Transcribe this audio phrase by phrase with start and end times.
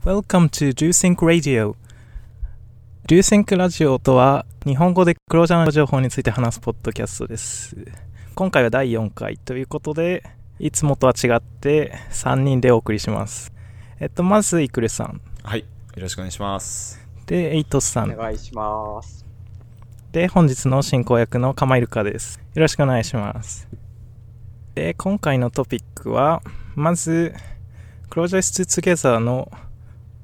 [0.00, 1.76] Welcome to DoSync Radio.
[3.06, 7.76] DoSync ラジオとは日本語でクロージャーの情報について話すポッドキャストです。
[8.34, 10.24] 今回は第4回ということで、
[10.58, 13.52] いつもとは違って3人でお送りします。
[14.00, 15.20] えっと、まず、イクルさん。
[15.44, 15.60] はい。
[15.60, 15.66] よ
[15.96, 17.00] ろしくお願いします。
[17.26, 18.10] で、エイトスさん。
[18.10, 19.24] お願いします。
[20.10, 22.40] で、本日の進行役のカマイルカです。
[22.54, 23.68] よろしくお願いします。
[24.74, 26.42] で、今回のトピックは、
[26.74, 27.34] まず、
[28.08, 29.50] クロージャースツゲザーの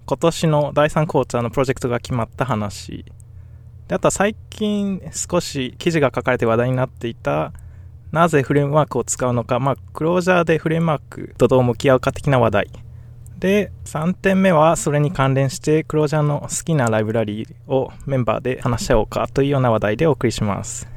[0.08, 3.04] 今年の第3クォーターのプロジェクトが決まった話。
[3.88, 7.52] で、あとは最近少し記事が書かれて話題になっていた、
[8.10, 12.70] なぜフレームワークを使うのか、まあ、クロージャーでフレームワークとどう向き合うか的な話題。
[13.38, 20.88] で、3点目はそれに関連してクロージャーの好きなライブラリーをメンバーで話し合おうかというような話題でお送りします。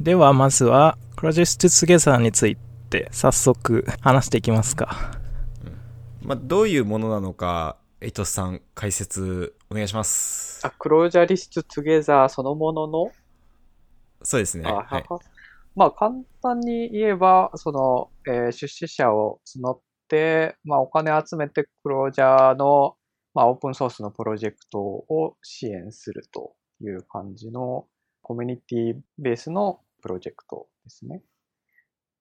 [0.00, 2.56] ではまずはクロージェストツゲザーについ
[2.88, 5.20] て早速話していきますか。
[6.22, 10.60] まあ、どういうものなのか、エイトスさん解説お願いします。
[10.66, 13.12] あ、クロージャリストトゥゲザーそのものの、
[14.24, 14.64] そうですね。
[14.66, 15.04] あはい。
[15.08, 15.20] は
[15.76, 22.96] まあ簡単に言えば、その、えー出資者を募って、まあお金集めてクロージャーの、
[23.34, 27.86] まあオープンソースのプロジェクトを支援するという感じの
[28.20, 31.22] コミュニティベースのプロジェクトですね。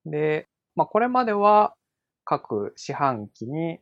[0.05, 1.73] で、まあこれまでは
[2.23, 3.79] 各四半期に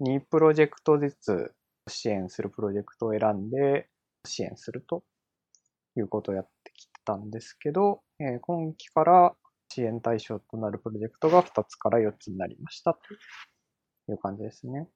[0.00, 1.52] 2プロジェクトずつ
[1.88, 3.88] 支援するプロジェクトを選んで
[4.26, 5.02] 支援すると
[5.96, 9.34] いうことをやってきたんですけど、えー今期から
[9.72, 13.00] 支援対象となるプロジェクトが2つから4つになりましたと
[14.12, 14.88] いう感じですね。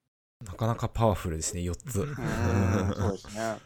[0.45, 2.01] なかなかパワフルですね、4つ。
[2.01, 2.15] うん
[2.95, 3.57] そうですね。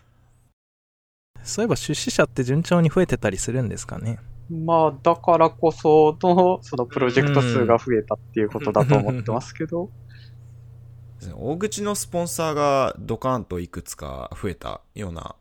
[1.43, 4.19] そういえば出資者って順調に増えてたりするんですかね？
[4.51, 9.91] まあ、だからこその、そのプロジェクト数が増えたっていうことだと思ってますけど、
[11.35, 15.35] 大口のスポンサーがドカーンといくつか増えたような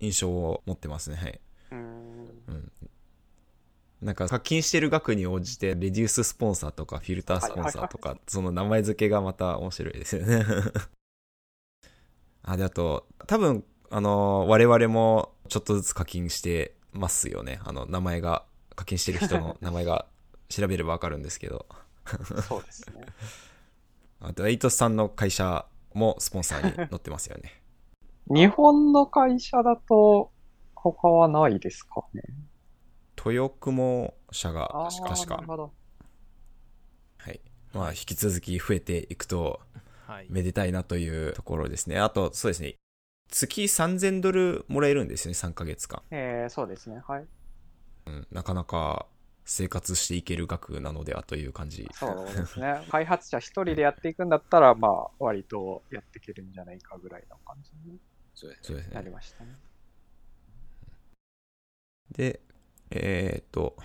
[0.00, 1.16] 印象を持ってますね。
[1.16, 1.40] はい。
[1.72, 2.72] うん。
[4.02, 10.44] なんか課金してる額に応じて、レデューススポンサーとかフィルタースポンサーとか、その名前付けがまた面白いですよね。
[12.42, 17.60] あ、で、あと、多分、あの、我々もちょっとずつ課金してますよね。
[17.64, 20.06] あの、名前が、課金してる人の名前が
[20.48, 21.66] 調べればわかるんですけど。
[22.48, 23.04] そうですね。
[24.20, 27.62] あと、エイトスさんの会社もスポンサーに載ってますよね。
[28.28, 30.30] 日本の会社だと
[30.74, 32.22] 他はないですかね。
[33.24, 34.68] 豊雲社が、
[35.02, 35.72] 確かなる、ほど。
[37.18, 37.40] はい。
[37.72, 39.60] まあ、引き続き増えていくと、
[40.06, 40.26] はい。
[40.28, 41.98] めでたいなというところですね。
[41.98, 42.76] あと、そうですね。
[43.30, 46.02] 月3000ドルもらえるんですよね、3ヶ月間。
[46.10, 47.00] えー、そうですね。
[47.06, 47.26] はい。
[48.06, 49.06] うん、なかなか
[49.50, 51.88] 生活していける額なのではという感じ。
[51.92, 52.86] そうですね。
[52.88, 57.98] 開発者一人でやっていくんだったら、まあ、割とやっていけるんじゃないかぐらいの感じに
[58.32, 59.12] そうですなりね。
[59.12, 59.56] ましたね。
[62.12, 62.40] で、
[62.92, 63.76] えーっと、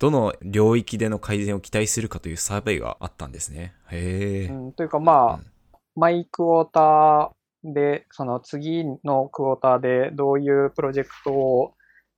[0.00, 3.74] どの領域での改善を期待するかというサーベイがあったんですね。
[3.90, 4.46] へえ。
[4.48, 5.46] うん、というかまあ、うん
[5.94, 11.74] マイクォーターで、その次のクォーターでどういうプロジェクトを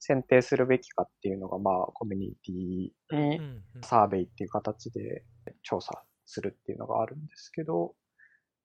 [0.06, 3.40] 選定するべきかっていうのが、まあ、コミュニティに
[3.82, 5.24] サーベイっていう形で
[5.62, 7.94] 調査するっていうのがあるんですけど、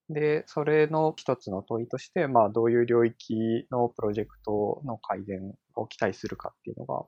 [0.10, 7.06] で、それの一つの問いとして、まあ、どういう領域のプロジェクトの改善を期待するかっていうのが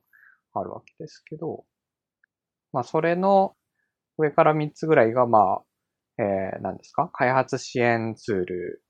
[0.54, 1.66] あるわけですけど、
[2.72, 3.54] まあ、それの
[4.18, 5.40] 上から3つぐらいが、ま
[6.20, 8.84] あ、えー、何ですか開発支援ツール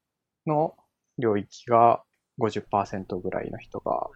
[0.46, 0.76] の
[1.18, 2.04] 領域が
[2.40, 4.08] 50%ぐらいの人が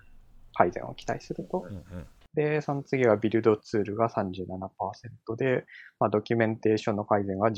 [0.55, 1.65] 改善を期待すると。
[1.69, 5.65] うんうんで、その次はビルドツールが37%で、
[6.01, 7.53] まあ、ドキュメンテーションの改善が19%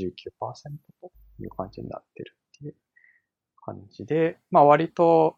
[1.02, 2.75] という感じになってるっていう
[3.66, 5.36] 感じで、まあ割と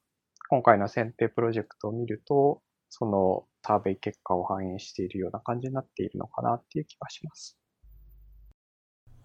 [0.49, 7.57] 今回の選定プロジェクトを見ると、そのサーベイ結果を反映しているような感じになっているのかなっていう気がします。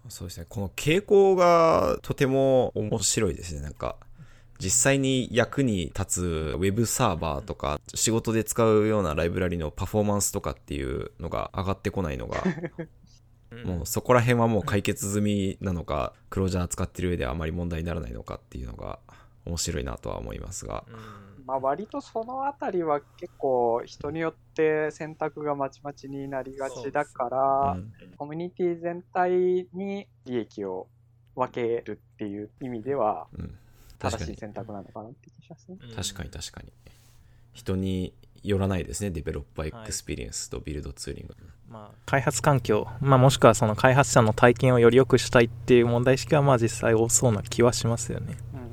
[0.07, 0.45] そうですね。
[0.47, 3.61] この傾向がとても面白いですね。
[3.61, 3.97] なんか、
[4.59, 6.23] 実際に役に立つ
[6.55, 12.43] ウェブサーバーとか、仕事で使うようなライブラリのパフォーマンスとかっていうのが上がってこないのが、
[13.65, 18.99] もうそこら辺はもう解決済みなのか、クロージャー使ってる上ではあまり問題にならないのかっていうのが
[19.45, 20.85] 面白いなとは思いますが。
[21.45, 27.93] まあ割とそのあたりは結構人によって選択がまちまちになりがちだから、うん。
[28.17, 30.87] コミュニティ全体に利益を
[31.35, 33.57] 分けるっていう意味ではうん、
[33.99, 35.77] 正しい選択なのかなって気がしますね。
[35.95, 36.71] 確かに確かに。
[37.53, 38.13] 人に
[38.43, 39.11] よらないですね。
[39.11, 41.35] developer experience と build tooling。
[41.69, 48.37] まあ、開発環境、まあ、もしくはその開発者の体験をより良くしたいっていう問題意識はまあ実際多そうな気はしますよね。
[48.53, 48.65] うん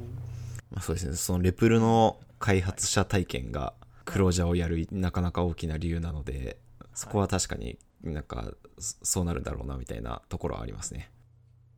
[0.80, 1.16] そうですね。
[1.16, 3.74] そのレプルの開発者体験が
[4.04, 6.58] クロージャーをやるなかなか大きな理由なので、
[6.94, 11.10] そこは確かになんかそうなるだろうなみたいなところはありますね。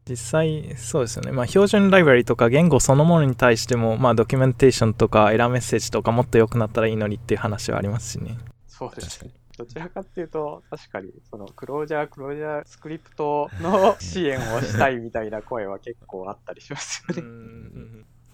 [0.08, 8.36] 実際そうですよね、まあ、標準ライブラリとか言語そのものに対しても、まあ、ドキュメンテーションとかエラーメッセージとかもっと良くなったらいいのにっていう話はありますしね。
[8.66, 9.30] そうですね。
[9.56, 17.22] どちらかっていうと、確かに、そのクロージャー、クロージャースクリプトの支援をしたいみたいな声は結構あったりしますよね。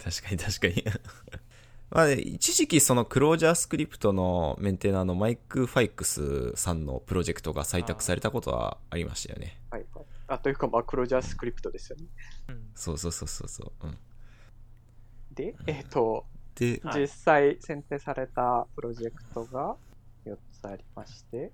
[0.03, 0.83] 確かに確かに
[1.91, 9.59] まあ、一時期そのクロージャースクリプトのメンテナーのマイク・ファイクスさんのプロジェクトが採択されたことはありましたよね。
[9.69, 9.85] はい。
[10.31, 12.05] あ、というか、まあ、クロージャースクリプトですよね。
[12.49, 13.87] うん、そうそうそうそうそう。
[13.87, 13.97] うん、
[15.33, 16.25] で、えっ、ー、と、
[16.55, 19.75] で、実際選定されたプロジェクトが
[20.25, 21.51] 4つありまして。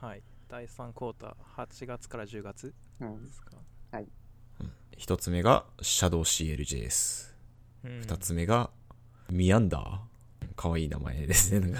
[0.00, 0.22] はい。
[0.48, 3.56] 第3クォーター、8月から10月ですか？
[3.92, 4.08] うん、はい。
[4.96, 7.34] 1つ目が ShadowCLJS。
[7.84, 8.70] 2つ目が
[9.30, 11.76] ミアンダーかわいい名前ですね。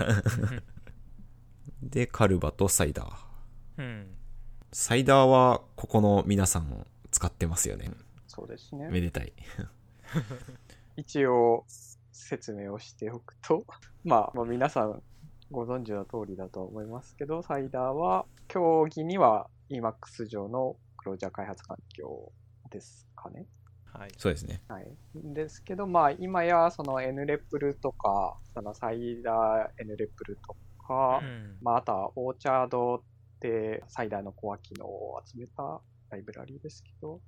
[1.82, 3.16] で、カルバとサイダー。
[3.78, 4.13] うん。
[4.76, 7.92] サイダーはここの皆さん使ってますよね。
[8.26, 8.88] そうですね。
[8.90, 9.32] めでたい。
[10.98, 11.64] 一応
[12.10, 13.64] 説明をしておくと、
[14.02, 15.00] まあ、まあ、皆さん
[15.52, 22.32] ご存知の通りだと思いますけど、サイダーは競技には Emacs 上のクロージャー開発環境
[22.68, 23.46] ですかね。
[23.84, 24.60] はい、そうですね。
[24.66, 24.90] はい。
[25.14, 33.04] ですけど、まあ、今や、その NREPL とか、そのサイダー NREPL とか、うん、まあ、あとはオーチャード
[33.44, 35.80] って最大のコア機能を集めた
[36.10, 37.20] ライブラリーですけど、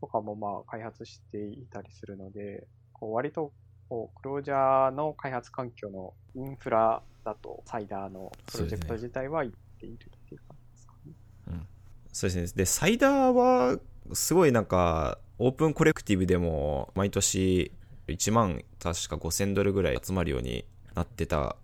[0.00, 3.52] とかもまあ、開発していたりするので、こう割と
[3.88, 9.50] こうクロージャーの開発環境のインフラだと、サイダーのプロジェクト自体はいっ
[9.80, 9.98] ているっ
[10.28, 11.66] ていう感じですかね。
[12.12, 12.56] そうですね。
[12.56, 13.78] で、サイダーは、
[14.12, 17.72] すごいなんか、オープンコレクティブでも毎年
[18.06, 21.56] 1万確か5000ドルぐらい集まるようになってた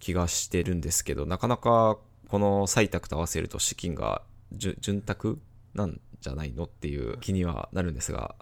[0.00, 1.98] 気がしてるんですけど、なかなか
[2.28, 4.22] この採択と合わせると資金が
[4.52, 5.36] 潤沢
[5.74, 8.34] なんじゃないのっていう気にはなるんですが。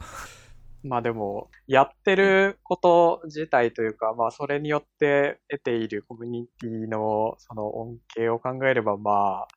[0.84, 9.48] まあでも、やってること自体というか、まあそれによって得ているコミュニティのその恩恵を考えれば、まあ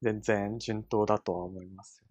[0.00, 2.02] 全然順当だとは思います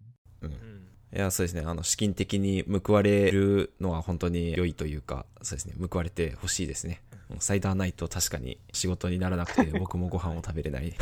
[0.42, 0.54] よね。
[0.54, 1.62] うんいや、そうですね。
[1.66, 5.74] あの、資金的に報われるのは本当に良いというか、そうですね。
[5.76, 7.02] 報われてほしいですね。
[7.38, 10.84] サイダーないと確かに仕事にならなくて、 僕もご飯を食べれない。
[10.84, 10.96] ね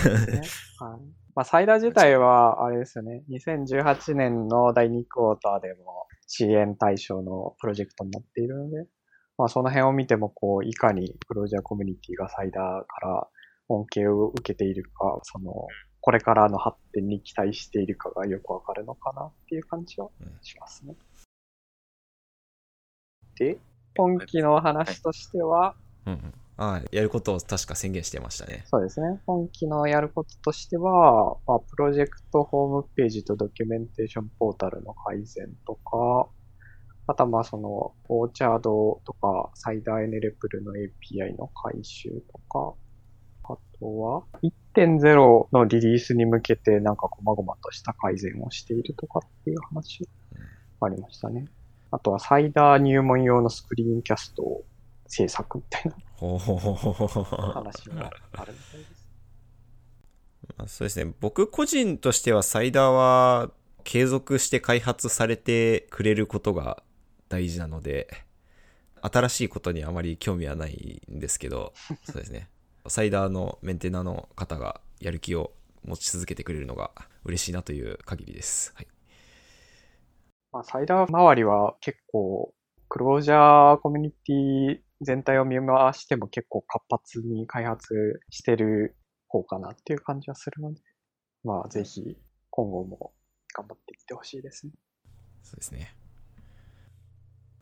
[0.78, 1.00] はい、
[1.34, 3.24] まあ、サイダー自体は、あれですよね。
[3.30, 8.86] 2018年の第2クォーターでも支援対象のプロジェクトになっているので、
[9.38, 13.28] まあ、その辺を見ても、こう、いかにプロジャーコミュニティがサイダーから
[13.68, 15.52] 恩恵を受けているか、その、
[16.00, 20.08] これからの発展に期待しているかがよくわかるのかなっていう感じは
[20.42, 20.94] しますね。
[23.38, 23.58] うん、で、
[23.96, 28.64] 本気の話としては、うんうんあ、やることを確か宣言してましたね。
[28.66, 29.20] そうですね。
[29.26, 36.28] 本気のやることとしては、まあ、プロジェクトホームページとドキュメンテーションポータルの改善とか、
[37.06, 42.74] あとはまあその、オーチャードとか、サイダーエネレプルの API の回収とか、
[43.44, 50.08] あとは、1.0のリリースに向けてなんか細々とした改善をしているとかっていう話
[50.80, 51.46] ありましたね。
[51.92, 54.64] あとはサイダー入門用のスクリーンキャストを
[55.08, 55.92] 制作みたいな
[57.52, 59.08] 話があるみたいです。
[60.66, 61.12] そうですね。
[61.20, 63.50] 僕個人としてはサイダーは
[63.84, 66.82] 継続して開発されてくれることが
[67.28, 68.08] 大事なので、
[69.00, 71.72] 新しいことにあまり興味はないんですけど、
[72.04, 72.48] そうですね。
[72.88, 75.52] サイダーのメンテナーの方がやる気を
[75.84, 76.90] 持ち続けてくれるのが
[77.24, 78.72] 嬉しいなという限りです。
[78.74, 78.86] はい。
[80.52, 82.52] まあ、サイダー周りは結構、
[82.88, 88.96] クロージャーコミュニティ全体を見回しても結構活発に開発してる
[89.28, 90.80] 方かなっていう感じはするので、
[91.44, 92.16] まあぜひ
[92.50, 93.12] 今後も
[93.54, 94.72] 頑張っていってほしいですね。
[95.42, 95.94] そうですね。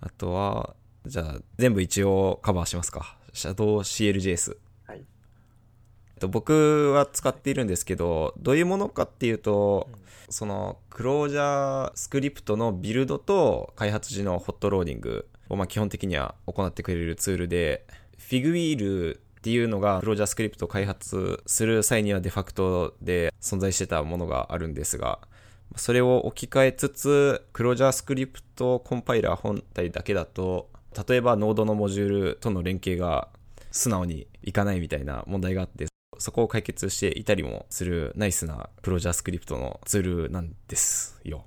[0.01, 3.17] あとは、じゃあ全部一応カバーしますか。
[3.33, 4.57] Shadow CLJS。
[6.29, 17.87] 僕は使っているんですけど、どういうものかっていうと、うん、その ClojureScript のビルドと開発時の hot loading をまあ基本的には行ってくれるツールで、
[18.19, 25.21] Figwheel っていうのが ClojureScript を開発する際にはデファクトで存在してたものがあるんですが、
[25.77, 30.71] それを置き換えつつ、 ClojureScript コンパイラー本体だけだと、
[31.09, 33.29] 例えばノードのモジュールとの連携が
[33.71, 35.87] 素直にいかないみたいな問題があって、
[36.19, 41.45] そこを解決していたりもするナイスな ClojureScript のツールなんですよ。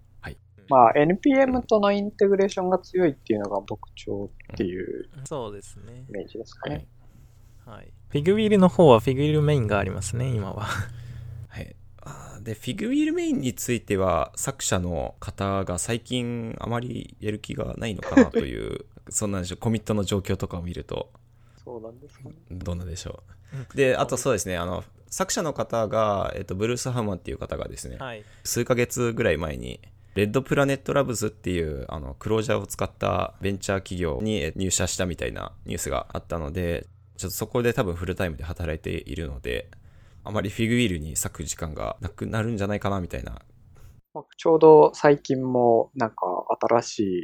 [0.70, 0.94] はい。
[0.96, 6.12] まあ NPM との integration が強いっていうのが特徴っていうそうですねイ。
[6.12, 6.88] メージですかね。
[7.66, 7.92] はい。
[8.10, 10.66] Figwheel の方は Figwheel Main がありますね、今は。
[11.48, 11.76] はい。
[12.02, 21.12] あーで、フィグウィールメインについては、作者の方が最近あまりやる気がないのかなという、 そんなんでしょう、コミットの状況とかを見ると、
[21.64, 22.36] そうなんですかね。
[22.50, 23.22] どうなんでしょ
[23.74, 23.78] う。
[23.78, 28.24] で、あとそうですね、あの、作者の方が、えっと、ブルース・ハーマンっていう方がですね、はい。
[28.44, 29.80] 数ヶ月ぐらい前に、
[30.16, 36.88] レッドプラネットラブズっていう、あの、クロージャーを使ったベンチャー企業に入社したみたいなニュースがあったので、
[37.18, 39.70] ちょっとそこで多分フルタイムで働いているので、
[40.24, 43.42] あまりフィグウィールに割く時間がなくなるんじゃないかなみたいな。
[44.14, 46.16] まあちょうど最近もなんか
[46.62, 47.22] 新しい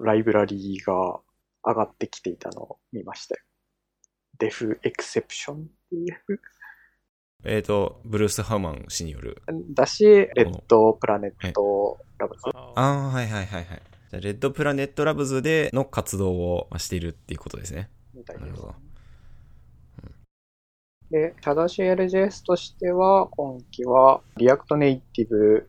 [0.00, 1.20] ライブラリーが
[1.64, 3.42] 上がってきていたのを見ましたよ。
[4.38, 6.40] def exception っていう？
[7.44, 9.42] えっ、と、ブルース・ハーマン氏による。
[9.74, 12.42] だし、レッドプラネットラブズ。
[12.54, 13.82] ああ、はいはいはいはい。
[14.10, 17.90] じゃあレッドプラネットラブズでの活動をまあしているっていうことですね。
[18.14, 18.74] みたいですなるほど。
[21.10, 25.66] で、ShadowCLJS としては、今期は React Native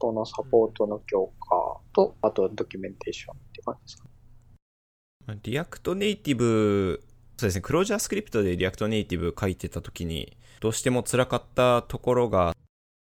[0.00, 4.08] Expo のサポートの強化と、あとドキュメンテーションっていう感じですか？
[5.42, 7.02] React Native、
[7.36, 12.54] そうですね、 ClojureScript で React Native 書いてた時に、どうしても辛かったところが、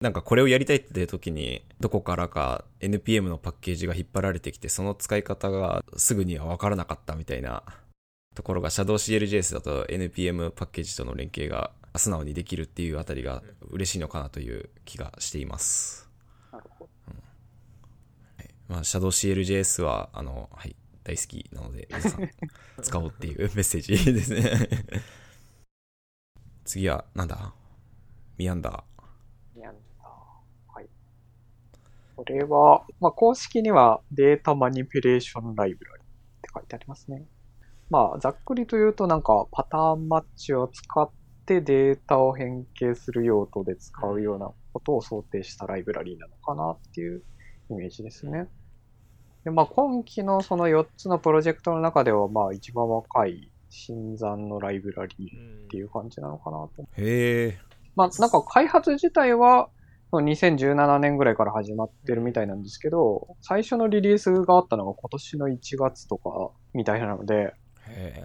[0.02, 7.64] なんかこれをやりたいって時に、どこからか NPM のパッケージが引っ張られてきて、その使い方がすぐにはわからなかったみたいな
[8.36, 16.10] ところが、ShadowCLJS だと NPM パッケージとの連携が素直にできるっていうあたりが嬉しいのかなという気がしています。
[16.52, 16.90] なるほど。
[18.68, 22.30] まあ、ShadowCLJS は、あの、はい、大好きなので、皆さん、
[22.82, 24.70] 使おうっていうメッセージですね。
[26.66, 27.54] 次は、なんだ？
[28.38, 28.84] ミアンダ
[29.56, 29.80] やんだ。
[30.74, 30.88] はい。
[32.16, 36.06] これは、まあ、公式にはデータマニピュレーションライブラリっ
[36.42, 37.26] て書いてありますね。
[37.90, 41.10] まあ、ざっくりと言うとなんかパターンマッチを使っ
[41.46, 47.22] てデータを変形する用途で使うようなことを想定したライブラリーなのかなっていう
[47.70, 48.48] イメージですね。
[49.44, 56.84] で、まあ、今期のその4つのプロジェクトの中では、まあ、一番若い新参のライブラリーっていう感じなのかなとー。
[56.98, 57.60] へえ。
[57.96, 59.70] まあ、なんか開発自体は、
[60.12, 67.54] 2017年ぐらいから始まってるみたいなんですけど、最初のリリースがあったのが今年の1月とかみたいなので、
[67.88, 68.24] へ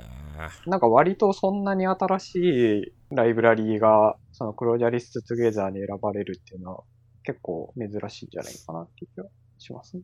[0.67, 6.85] なんか割とそんなに新しいライブラリーが、そのクロージャリストトゥゲザーに選ばれるっていうのは
[7.23, 9.27] 結構珍しいんじゃないかなっていう気は
[9.59, 10.03] しますね。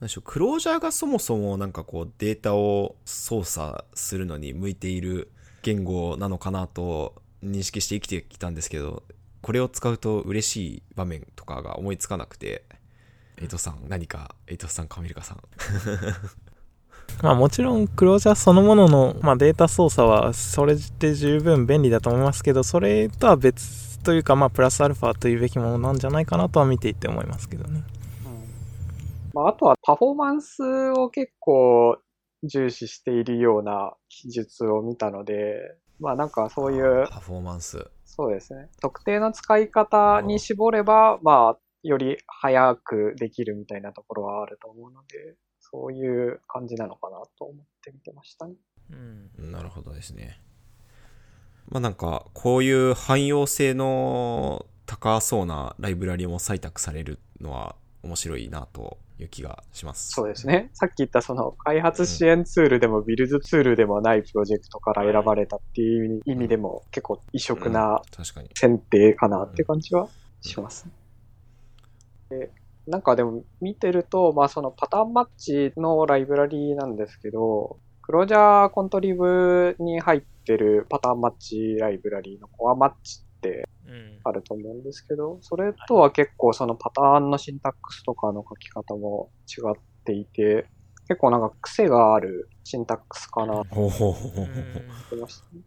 [0.00, 5.30] なんでしょう、クロージャーがそもそもなんかこうデータを操作するのに向いている
[5.62, 9.02] 言語なのかなと認識して生きてきたんですけど、
[9.42, 12.64] これを使うと嬉しい場面とかが思いつかなくて、
[13.40, 15.38] エイトさん、何か、エイトさん、カミルカさん。
[17.22, 27.82] まあもちろんクロージャーそのものの、まあ、データ操作はそれで十分便利だと思いますけど、それとは別というか、まあプラスアルファというべきものなんじゃないかなとは見ていて思いますけどね。
[29.38, 30.62] まあ、あとはパフォーマンス
[30.96, 31.96] を結構
[32.42, 37.88] 重視しているような記述を見たので、まあなんかそういうパフォーマンス。
[38.04, 38.68] そうですね。
[38.82, 48.54] 特定の使い方に絞れば、まあ、より早くできるみたいなところはあると思うので、そういう感じなのかなと思って見てましたね。
[48.90, 49.52] うん。
[49.52, 50.40] なるほどですね。
[51.68, 60.10] まあなんか、こういう汎用性の高そうなライブラリも採択されるのは面白いなという気がします。
[60.12, 60.70] そうですね。
[60.74, 68.50] さっき言ったその開発支援ツールでもビルズツールでもないプロジェクトから選ばれたっていう意味でも結構異色な確かに。
[68.54, 70.08] 選定かなって感じは
[70.40, 70.86] します。
[72.30, 72.50] で
[72.88, 83.77] なんかでも見てると、まあそのパターンマッチのライブラリーなんですけど、クロージャーコントリブに入ってるパターンマッチライブラリーのコアマッチってうん。
[84.24, 90.68] あると思うんですけど、それとは結構そのパターンのシンタックスとかの書き方も違っていて、
[91.08, 94.44] 結構なんか癖があるシンタックスかなほうほうほうほうほう。
[94.44, 95.62] ってましたね。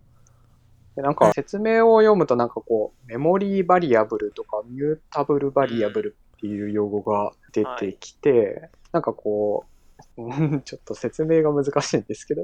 [0.96, 9.72] で、なんか説明を読むとなんかこう、メモリーバリアブルとかミュータブルバリアブルっていう用語が出てきて、なんかこう、
[10.62, 12.44] ちょっと説明が難しいんですけど、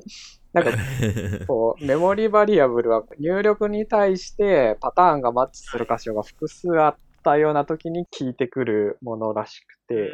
[0.63, 0.77] なんか
[1.47, 10.11] こう、メモリーバリアブルは入力に対してパターンがマッチする箇所が複数あったような時に効いてくるものらしくて、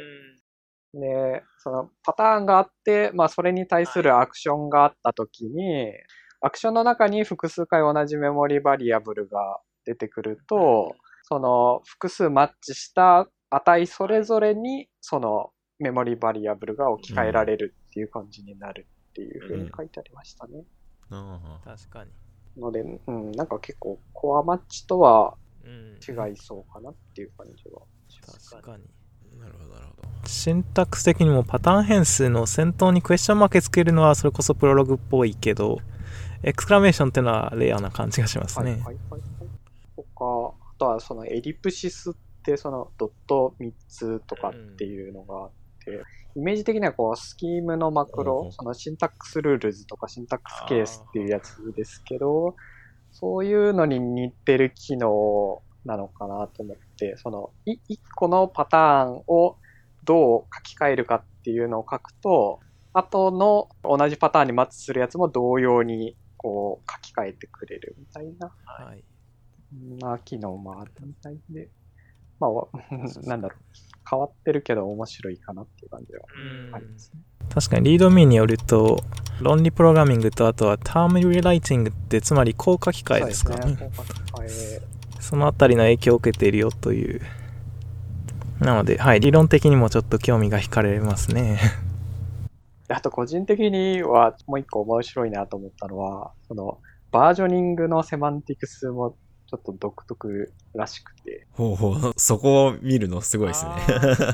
[0.93, 5.91] で、そのパターンがあって、まあそれに対するアクションがあったときに、
[6.41, 20.63] アクションの中に複数回同じメモリバリアブルが出てくると、その複数マッチした値それぞれに、そのメモリバリアブルが置き換えられるっていう感じになるっていうふうに書いてありましたね。
[21.63, 22.12] 確かに。
[22.60, 25.96] ので、うん、なんか結構コアマッチとはうん。
[25.96, 28.51] 違いそうかなっていう感じはします。
[28.51, 28.84] 確かに。
[29.39, 30.27] なるほど、なるほど。
[30.27, 35.79] シンタックス的にもパターン変数の先頭にクエスチョンマークつけるのはそれこそプロログっぽいけど、
[36.43, 38.72] exclamation っていうのはレアな感じがしますね。
[38.72, 39.22] はいはいはいはい。
[39.96, 45.51] 他、あとはその ellipsis ってそのドット3つとかっていうのがあっ
[45.86, 46.03] て、
[46.35, 52.55] イメージ的にはこうスキームのマクロその syntax-rules とか syntax-case っていうやつですけど、
[53.11, 59.57] そういうのに似てる機能なのかなと思って、そのい一個のパターンを
[60.03, 62.59] どう書き換えるかっていうのを書くと、
[62.93, 69.03] 後の同じパターンにマッチするやつも同様にこう書き換えてくれるみたいな、はい。
[69.69, 71.69] そんな機能もあるみたいで、
[72.39, 72.67] まあ、わ
[73.23, 73.59] なんだろう、
[74.09, 76.21] 変わってるけど面白いかなっていう感じは
[76.67, 77.21] うんありますね。
[77.53, 79.03] 確かにリードミーによると、
[79.41, 83.75] 論理プログラミングとあとはタームリライティングってつまりこう書き換えですかね。
[83.75, 83.91] ね。
[85.19, 87.21] そのあたりの影響を受けているよという。
[88.59, 91.59] なので、はい、理論的にもちょっと興味が惹かれますね。
[92.87, 96.79] あと個人的にはもう一個面白いなと思ったのは、その
[97.11, 99.15] バージョニングのセマンティクスも
[99.53, 103.72] ちょっと独特らしくて、ほうほう、そこを見るのすごいですね。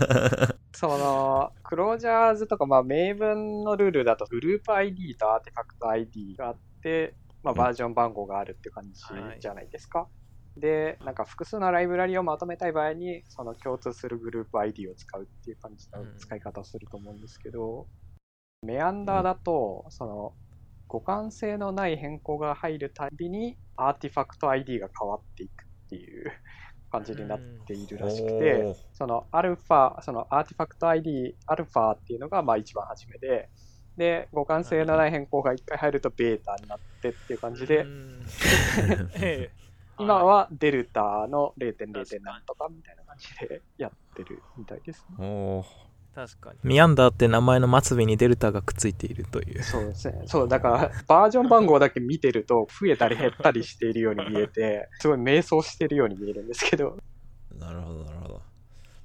[0.74, 9.02] その、クロージャーズとか、まあ、明文のルールだと、グループ ID とアーティファクト ID があって、まあ、バージョン番号があるって感じ。
[9.42, 9.68] じゃない。
[9.70, 10.08] ですか。
[10.56, 17.88] で、なんか複数のライブラリをまとめたい場合に、その共通するグループ ID を使うっていう感じの使い方をすると思うんですけど、
[18.62, 20.34] Meander だと、その、
[20.90, 23.58] 互換性のない変更が入るたびに、
[23.88, 26.32] アーティファクト ID が変わっていくっていう
[26.92, 33.50] 感じになっているらしくて、そのアルファ、そのアーティファクト ID、アルファっていうのがまあ一番初めで、
[33.98, 37.86] で、互換性のない変更が一回入るとベータになってっていう感じで、
[40.00, 42.22] 今はデルタの 0.0.
[42.24, 45.66] 何とかみたいな感じでやってるみたいですね。
[46.20, 46.60] 確かに。
[46.64, 49.64] ミアンダーって名前の末尾にデルタがくっついているという。
[49.64, 50.24] そうですね。
[50.26, 56.98] そう、だからバージョン番号だけ見てると増えたり減ったりしているように見えて、 すごい迷走してるように見えるんですけど、
[57.58, 58.42] なるほど、なるほど。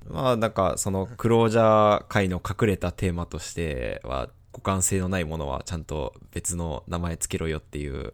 [0.08, 8.12] まあ、なんか、その、クロージャー界の隠れたテーマとしては、互換性のないものはちゃんと別の名前つけろよっていう、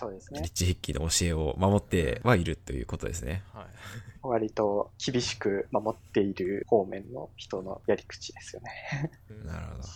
[0.00, 0.50] そうですねリッ。
[0.50, 3.42] チ筆記の教えを守ってはいるということですね。
[3.52, 3.66] はい。
[4.22, 9.10] 割と厳しく守っている方面の人のやり口ですよね。
[9.44, 9.88] なるほど。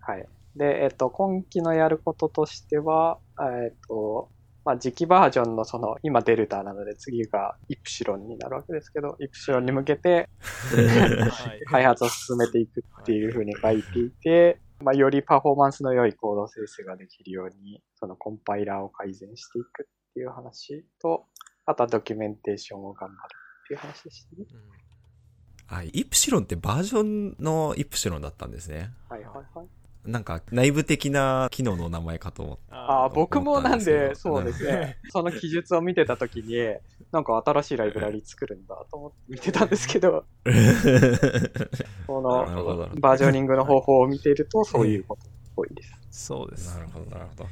[0.00, 0.28] はい。
[0.54, 4.30] で、えっと、今期のやることとしては、えっと、
[4.64, 10.28] まあ、次期バージョンのその、今デルタなので次がイプシロンになるわけですけど、イプシロンに向けて
[11.30, 21.26] はい開発を進めていくっていうふうに書いていて、まあ、よりパフォーマンスの良いコード生成ができるように、そのコンパイラーを改善していくっていう話と、
[21.64, 23.18] あとはドキュメンテーションを頑張る
[23.64, 24.46] っていう話でしたね。
[25.68, 28.92] あ、イプシロンってバージョンのイプシロンだったんですね。
[29.08, 29.68] はいはいはい。
[30.06, 32.62] なんか、内部的な機能の名前かと思って。
[32.70, 34.98] ああ、僕もなんで、そうですうんね。
[35.10, 36.56] その記述を見てたときに、
[37.12, 40.24] なんか新しいライブラリ作るんだと思って見てたんですけど、
[42.06, 42.90] この。
[43.00, 45.92] バージョニングの方法を見ているとそういうことっぽいです。
[46.10, 46.82] そうですな。
[46.82, 47.46] るほど、なるほど。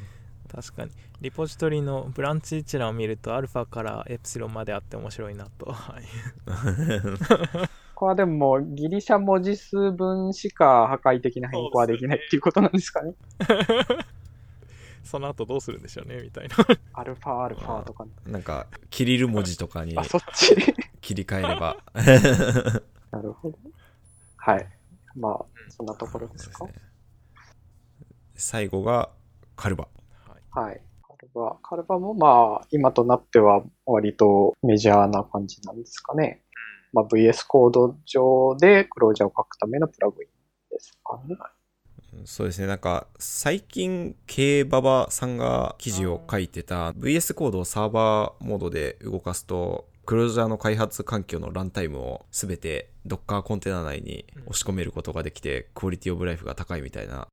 [0.54, 0.90] 確かに。
[1.20, 5.72] リポジトリのブランチ一覧を見ると、アルファからエプシロンまであって面白いなと。
[5.72, 6.04] はい。
[7.94, 13.14] これはでもギリシャ文字数分しか破壊的な変更はできないっていうことなんですかね。
[15.04, 16.56] その後どうするんでしょうね、みたいな。
[16.94, 18.06] アルファアルファとか。
[18.26, 20.56] なんか、キリル文字とかにあ、そっち？
[21.02, 21.76] 切り替えれば。
[23.10, 23.58] なるほど。
[24.38, 24.66] はい。
[25.14, 26.64] まあ、そんなところですか？
[26.64, 26.72] ね
[28.34, 29.10] 最後が、
[29.56, 29.88] カルバ。
[30.26, 30.80] はいはい。
[31.06, 36.40] カルバ、カルバもまあ、今となっては割とメジャーな感じなんですかね。
[36.94, 40.28] まあ、VS コード上でクロージャーを書くためのプラグイン
[40.70, 41.36] ですかね。
[42.24, 42.68] そうですね。
[42.68, 57.26] なんか、最近、K ババさんが記事を書いてた VS コードをサーバーモードで動かすと、クロージャーの開発環境のランタイムをすべて Docker コンテナ内に押し込めることができて、クオリティオブライフが高いみたいな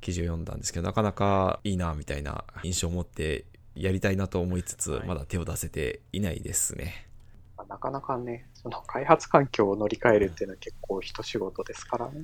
[0.00, 3.44] 記事を読んだんですけど、なかなかいいな、みたいな印象を持って、
[3.74, 7.11] やりたいなと思いつつ、はいまだ手を出せていないですね。
[7.72, 12.22] まあなかなかね、その開発環境を乗り換えるっていうのは結構一仕事ですからね。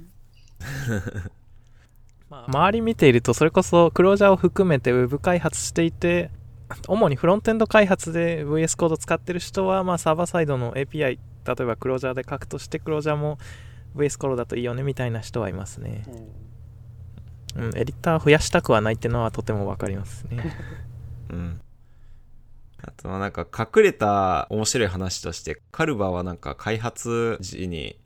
[2.28, 6.30] まあ、周り見ていると、それこそクロージャーを含めて Web 開発していて、
[6.86, 13.38] 主にフロントエンド開発で VS コード使ってる人は、まあ、サーバーサイドの API、例えばクロージャーで書くとして、クロージャーも
[13.96, 16.04] VS コロだといいよねみたいな人はいますね。
[16.06, 16.48] うん
[17.56, 20.54] うん、エディター増やしたくはないっていうのはとてもわかりますね。
[21.30, 21.60] うん。
[22.82, 27.98] あとはなんか隠れた面白い話として、カルバはなんか開発時に、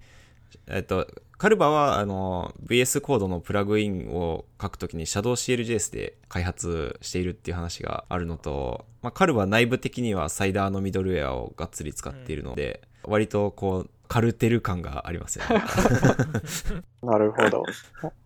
[0.67, 1.07] えっと、
[1.39, 15.65] カルバはあの VS コードのプラグインを書くときに ShadowCLJS で開発しているっていう話があるのと、まあ、カルバ内部的にはサイダーのミドルウェアをがっつり使っているので、割とこう、カルテル感がありますよね。
[17.03, 17.65] なるほど。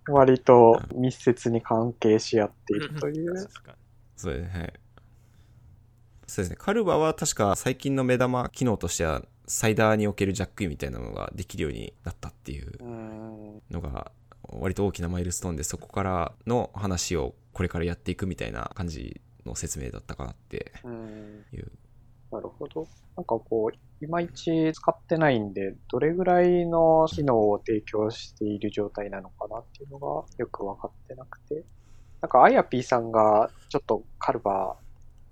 [0.08, 3.48] 割と密接に関係し合っているという。
[4.16, 4.72] そうですね。
[6.28, 6.32] はい。
[6.32, 6.56] そうですね。
[6.58, 13.62] カルバは確か最近の目玉機能としては、サイダーにおけるジャックインみたいなのができるようになったっていううん。
[13.70, 14.12] のが、
[14.48, 21.46] 割と大きなマイルストーンで、そこからの話をこれからやっていくみたいな感じの説明だったかなってうん。
[21.52, 21.72] いう。
[22.32, 22.88] なるほど。
[23.16, 31.66] なんかこう、いまいち使ってないんで、どれぐらいの機能を提供している状態なのかなっていうのがよく分かってなくて。
[32.22, 34.78] なんか、あやぴーさんがちょっとカルバ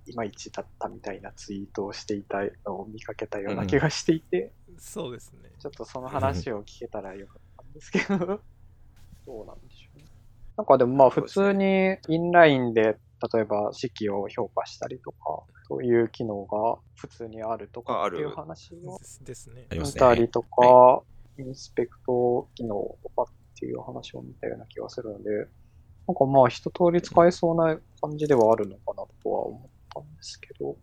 [0.06, 5.50] いまいちだったみたいなツイートをしていたのを見かけたような気がしていて、そうですね。
[5.58, 8.40] ちょっとその話を聞けたらよかったんですけど、
[9.26, 10.04] どうなんでしょうね。
[10.56, 12.98] なんかでもまあ普通にインラインで
[13.32, 18.98] 例えば式を評価したりとか、そういう機能が普通にあるとかっていう話を
[19.72, 21.02] 見たりとか、
[21.38, 23.26] インスペクト機能とかっ
[23.58, 25.30] ていう話を見たような気がするので、
[26.06, 30.76] なんかまあ一通り使えそうな感じではあるのかなとは思ったんですけど、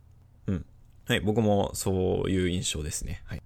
[1.11, 3.21] はい、僕もそういう印象ですね。
[3.25, 3.41] はい。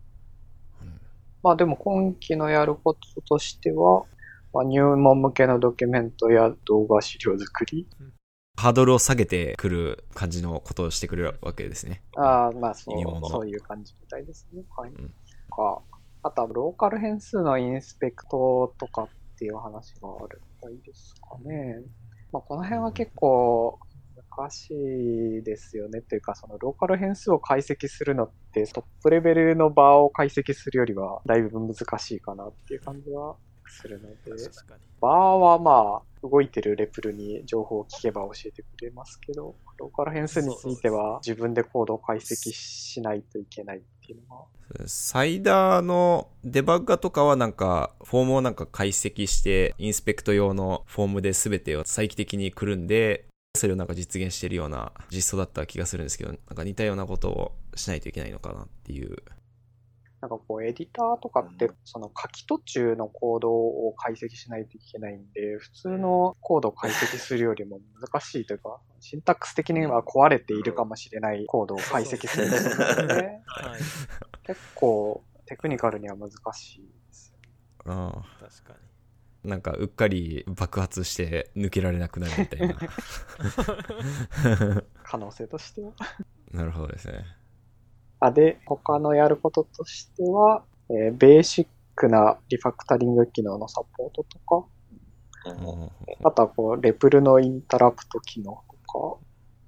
[0.83, 0.99] うん
[1.41, 4.03] まあでも今期のやることとしては、
[4.53, 7.87] まあ、入門向けのドキュメントや動画資料作り。
[8.57, 12.01] ハードルを下げてくる感じのことをしてくれるわけですね。
[12.15, 14.63] ああ、まあそうそういう感じみたいですね。
[14.77, 14.91] はい。
[14.91, 14.95] ん
[15.49, 15.81] か
[16.23, 21.81] あとはローカル変数のインスペクトとかっていう話があるみたいですかね。
[22.31, 23.79] まあこの辺は結構
[24.37, 26.01] 難しいですよね。
[26.01, 33.35] というか、そのローカル変数を解析するのってトップレベルの場を解析するよりはだいぶ難しいかなっていう感じは
[33.67, 34.15] するので。
[35.01, 44.45] バーはまあ、動いてるレプルに情報を聞けば教えてくれますけど、ローカル変数については自分でコードを解析しないといけないっていうのは。
[44.87, 59.15] サイダーのデバッガとかはなんか、フォームをなんか解析して、インスペクト用のフォームで全てを再帰的にくるんで、それをなんか実現してるような実装だった気がするんですけど、なんか似たようなことをしないといけないのかなっていう。
[60.21, 73.13] なんかこう、エディターとかって、その書き途中のコードを解析しないといけないんで、普通のコードを解析するよりも難しいというか、シンタックス的には壊れているかもしれないコードを解析するので、
[73.45, 73.79] はい。
[74.47, 77.51] 結構テクニカルには難しいですよね。
[77.85, 78.84] あ確かに。
[79.45, 82.75] あなんかうっかり爆発して抜けられなくなるみたいな。
[85.03, 85.93] 可能性としては。
[86.51, 87.25] なるほどですね。
[88.19, 94.65] あで、他のやることとしては、えーベーシックなリファクタリング機能のサポートとか、
[96.23, 98.59] あとはこう、レプルのインタラプト機能と
[99.13, 99.17] か、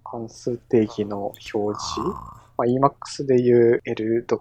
[0.04, 4.40] 関数定義の表示、あまあ、Emacs でいう LDoc、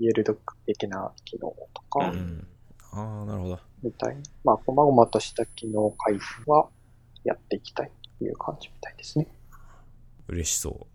[0.00, 2.46] ELDoc 的な機能とか、ーうん。
[2.92, 3.58] ああ、なるほど。
[3.82, 6.68] みたいな、まあ、細々とした機能開発は
[7.24, 9.28] やっていきたいという感じみたいですね。
[10.28, 10.86] 嬉しそう。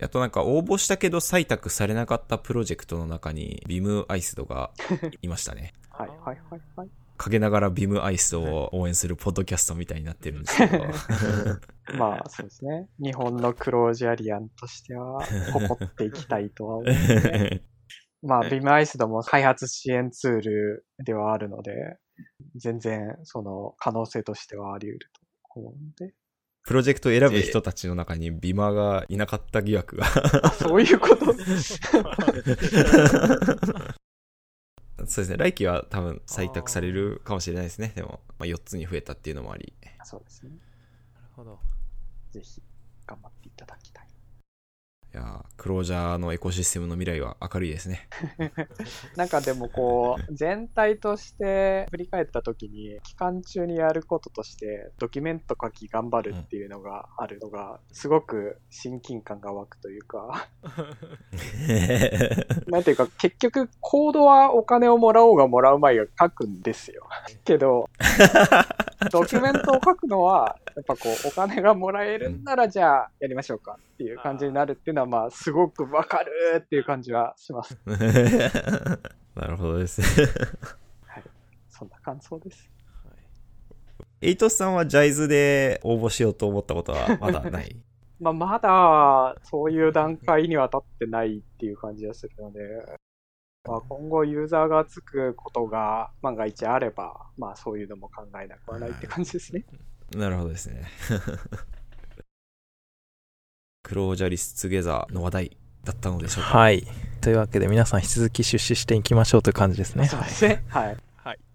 [0.00, 4.70] あとなんか応募したけど採択されなかったプロジェクトの中にビムアイスドが
[5.22, 5.72] いましたね。
[5.90, 6.18] はいはい
[6.50, 6.88] はいはい。
[7.16, 10.84] 陰ながらビムアイスドを応援するポッドキャストみたいになってるんですけど。
[11.98, 12.88] まあそうですね。
[13.00, 15.20] 日本のクロージャリアンとしては
[15.52, 17.62] 誇っていきたいとは思うんで、
[18.22, 21.98] まあビムアイスドも開発支援ツールではあるので、
[22.56, 25.10] 全然その可能性としてはあり得る
[25.54, 26.14] と思うんで。
[26.64, 30.06] プロジェクトを選ぶ人たちの中にビマがいなかった疑惑が。
[30.42, 31.32] あそういうこと？
[35.06, 35.36] そうですね。
[35.36, 37.92] 来期は多分採択されるかもしれないですね。
[37.94, 39.72] でも、まあ、4つに増えたっていうのもあり。
[40.04, 40.50] そうですね。
[41.14, 41.58] なるほど。
[42.32, 42.60] ぜひ
[43.06, 43.97] 頑張っていただきたい。
[45.14, 48.06] いやークロージャーのエコシステムの未来は明るいですね。
[49.16, 60.48] なんかでもこう、全体として振り返った時に、期間中にやることとして、ドキュメント書き頑張るっていうのがあるのが、すごく親近感が湧くというか、
[62.68, 67.08] なんていうか、結局、コードはお金をもらおうがもらう前が書くんですよ。
[67.44, 67.88] けど、
[69.10, 77.76] ドキュメントを書くのは、やっぱこう、お金がもらえるんなら、じゃあ、やりましょうかっていう感じになるっていうのは、まあ、すごくわかるっていう感じはします。
[79.34, 80.06] なるほどですね。
[81.04, 81.24] はい。
[81.68, 82.70] そんな感想です。
[84.20, 87.76] エイトスさんはジャイズで応募しようと思ったことはまだない？
[88.20, 92.60] まあ、まだ、そういう段階には立ってないっていう感じがするので、
[93.64, 99.64] まあ、今後ユーザーがつくことが万が一あれば、まあ、そういうのも考えなくはないって感じですね。
[100.16, 100.84] なるほどですね。
[103.88, 106.58] クロージャリスツゲザーの話題だったのでしょうか？
[106.58, 106.86] はい。
[107.22, 110.06] というわけで皆さん引き続き出資していきましょうという感じですね。
[110.06, 110.62] そうですね。
[110.68, 110.96] はい。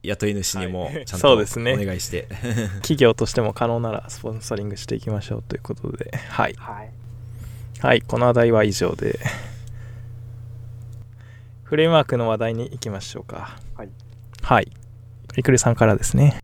[0.02, 2.28] 雇い主にもはいちゃんとおそうですね願いして。
[2.82, 6.12] 企業としても可能ならスポンサリングしていきましょうということで。
[6.30, 6.56] はい。
[6.58, 6.92] はい。
[7.80, 8.02] はい。
[8.02, 9.20] この話題は以上で。
[11.64, 13.58] フレームワークの話題に行きましょうか。
[13.76, 13.90] はい。
[14.42, 14.72] はい。
[15.36, 16.40] リクルさんからですね。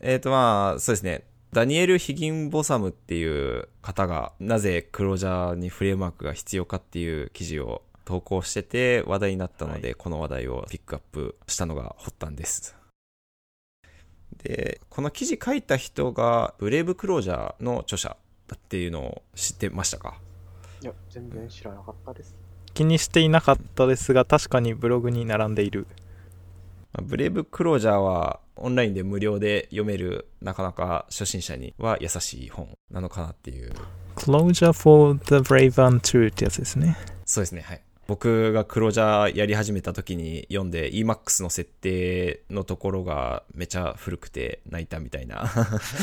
[0.00, 1.24] えっとまあ、そうですね。
[1.54, 12.74] ダニエル・ヒギンボサムっていう方が、なぜクロージャーにフレームワークが必要かっていう記事を投稿してて話題になったので、はいこの話題をピックアップしたのが発端です。
[14.42, 18.16] で、この記事書いた人が、ブレイブクロージャーの著者
[18.48, 20.18] だっていうのを知ってましたか？
[20.82, 22.34] いや、全然知らなかったです。
[22.74, 25.86] 気にしていなかったですが、確かにブログに並んでいる。
[26.92, 33.72] まあブレイブクロージャーはオンラインで無料で読めるなかなか初心者には優しい本なのかなっていう
[34.16, 36.96] Closure for the Brave and True ってやつですね。
[37.24, 37.80] そうですね、はい。
[38.06, 45.50] 僕がクロージャーやり始めた時に読んで EMAX の設定のところがめちゃ古くて泣いたみたいな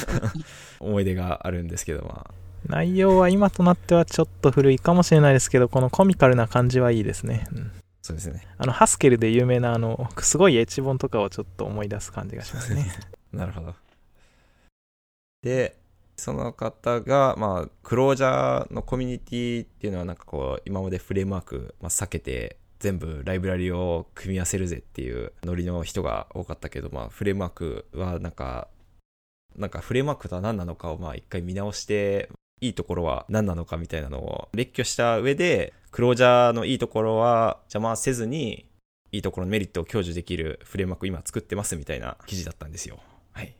[0.79, 2.33] 思い出があるんですけど、まあ、
[2.65, 7.47] 内容は今となってはちょっと古いかもしれないですけど、このコミカルな感じはいいですね。
[7.53, 7.71] うん
[8.11, 8.45] そうですね。
[8.57, 12.91] あの、ハスケルで有名なあの、すごいエッジ本とかをちょっと思い出す感じがしますね。
[13.31, 13.75] なるほど。
[15.41, 15.77] で、
[16.17, 28.67] その方が、まあ、クロージャーのコミュニティっていうのはなんかこう、今までフレームワーク、まあ、避けて、全部ライブラリを組み合わせるぜっていうノリの人が多かったけど、まあ、フレームワークはなんか、
[29.55, 32.29] なんかフレームワークとは何なのかをまあ一回見直して、
[32.61, 38.67] いいところは何なのかみたいなのを列挙した上で、クロージャーのいいところは邪魔せずに、
[39.11, 42.99] いいところのメリットを享受できるフレームワークを今作ってますみたいな記事だったんですよ。
[43.33, 43.53] はい。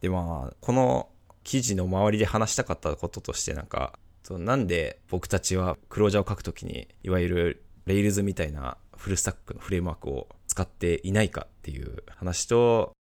[0.00, 1.08] で、まあ、この
[1.42, 12.92] 記事の周りで話したかったこととして、なんか、そなんで僕たちはクロージャーを書くときに、いわゆる Rails みたいなフルスタックのフレームワークを使っていないかっていう話と、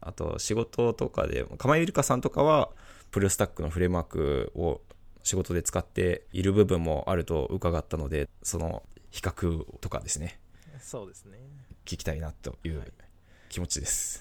[0.00, 2.70] あと仕事とかで、かまゆりかさんとかは、
[3.14, 4.80] フルスタックのフレームワークを
[5.22, 10.40] 仕事で使っている部分もあると伺ったので、その比較とかですね、
[10.80, 11.38] そうですね。
[11.84, 12.92] 聞きたいなというはい
[13.50, 14.20] 気持ちです。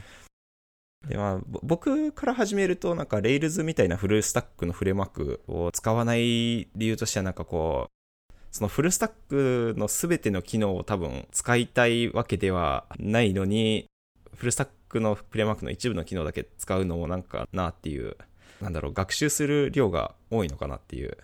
[1.08, 13.86] でまあ、ぼ僕から始めると、なんか Rails みたいなフルスタックのフレームワークを使わない理由としては、なんかこう、そのフルスタックの全ての機能を多分使いたいわけではないのに、
[14.34, 18.16] フルスタックのフレームワークの一部の機能だけ使うのもなんかなっていう、
[18.60, 21.16] なんだろう、学習する量が多いのかなっていう。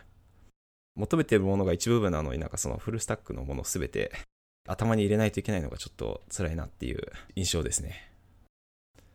[0.95, 4.13] 求めてるものが一部分なのになんかそのフルスタックのもの全て
[4.69, 7.01] 頭に入れないといけないのがちょっと辛いなっていう
[7.35, 8.11] 印象ですね。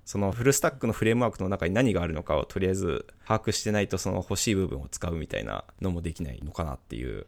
[0.03, 7.27] そのフルスタックのフレームワークの中に何があるのかをとりあえず把握してないとその欲しい部分を使うみたいなのもできないのかなっていう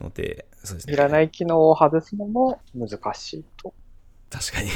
[0.00, 0.92] ので、そうですね。
[0.92, 3.74] いらない機能を外すのも難しいと。
[4.30, 4.70] 確かに。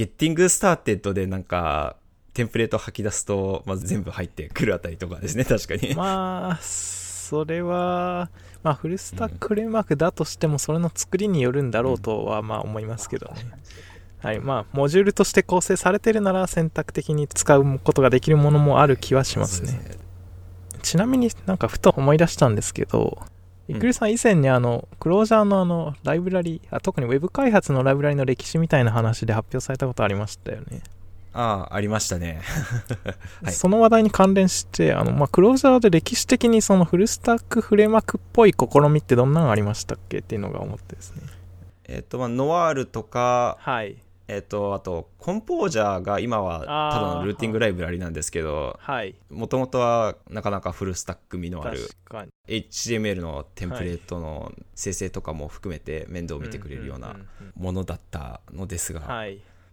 [0.00, 1.96] Getting Started でなんか、
[2.32, 5.94] テンプレート吐き出すと、まず全部入ってくるあたりとかですね、確かに。
[5.94, 8.30] まあ、それは、
[8.62, 13.34] まあ、フルスタックフレームワークだとしても、それの作りによるんだろうとは、まあ、思いますけどね。
[14.20, 14.40] はい。
[14.40, 19.68] まあ、モジュールとして構成されてるなら、選択的に使うことができるものもある気はしますね。
[19.68, 19.98] す
[20.82, 23.39] ちなみになんかふと思い出したんですけど、うん
[23.70, 30.82] いくりさん以前にあの、 Clojure のあの、ライブラリあ、特にウェブ開発のライブラリの歴史みたいな話で発表されたことありましたよね。
[31.32, 32.40] ああ、ありましたね。
[33.42, 41.22] はいその話題に関連して、あの、まあ、クロージャーで歴史的にそのフルスタックフレームワークっぽい試みってどんなのありましたっけっていうのが思ってですね。
[41.84, 43.96] えっと、まあ、ノワールとか、はい。
[44.30, 49.16] えっと、あと、コンポージャーが今はただのルーティングライブラリなんですけど、はい。
[49.28, 51.80] もともとはなかなかフルスタック味のある。
[52.46, 57.16] HTML のテンプレートの生成とかも含めて面倒を見てくれるような
[57.56, 59.24] ものだったのですが。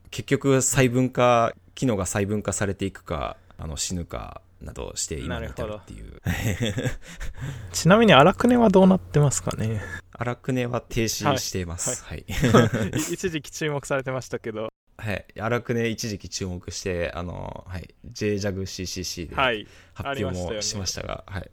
[0.09, 6.21] 結局細分化、機能が細分化されていくか、あの死ぬかなどして今に至るっていう。
[7.71, 9.81] ちなみに荒くねはどうなってますかね？
[10.13, 12.03] 荒くねは停止しています。
[12.03, 12.25] はい。
[12.97, 14.69] 一時期注目されてましたけど。
[14.97, 15.25] はい。
[15.39, 17.93] 荒くね一時期注目して、あの、はい。
[18.11, 19.67] JJAGCCC ではい。
[19.93, 21.51] 発表もしましたが、はい。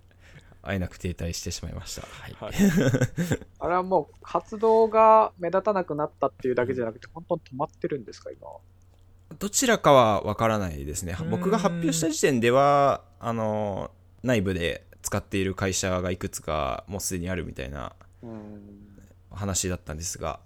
[0.63, 2.03] 会えなく停滞してしまいました。
[2.03, 2.37] はい。
[2.41, 2.55] はい
[3.59, 8.49] あれはもう活動が目立たなくなったっていうだけじゃなくて、本当に止まってるんですか、今。
[9.39, 11.17] どちらかはわからないですね。
[11.31, 13.91] 僕が発表した時点では、あの、
[14.23, 17.93] 内部で使っている会社がいくつかもうすでにあるみたいな
[18.23, 18.85] うん。
[19.31, 20.41] 話だったんですが、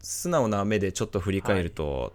[0.00, 2.14] 素直な目でちょっと振り返ると、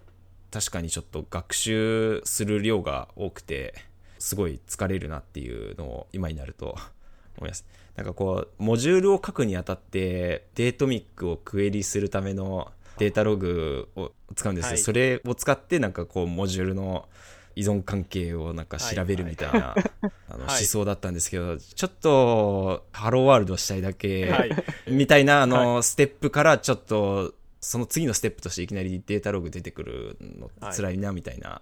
[0.51, 3.75] 確かにちょっと学習する量が多くて、
[4.17, 6.77] すごい疲れるなっていうのを今になると
[7.37, 7.65] 思います。
[7.95, 14.69] なんかこう、モジュールを書くにあたって、デートミックをクエリするためのデータログを使うんですよ。
[14.69, 14.77] はい。
[14.79, 17.07] それを使ってなんかこう、モジュールの
[17.55, 20.65] 依存関係をなんか調べるみたいな、あの思はい。
[20.65, 24.51] 想だったんですけど、ちょっと、ハローワールドしたいだけ、はい。
[24.87, 30.75] みたいな、あの、ステップからちょっと、その次のステップとしていきなりデータログ出てくるのはい。
[30.75, 31.61] 辛いな、みたいな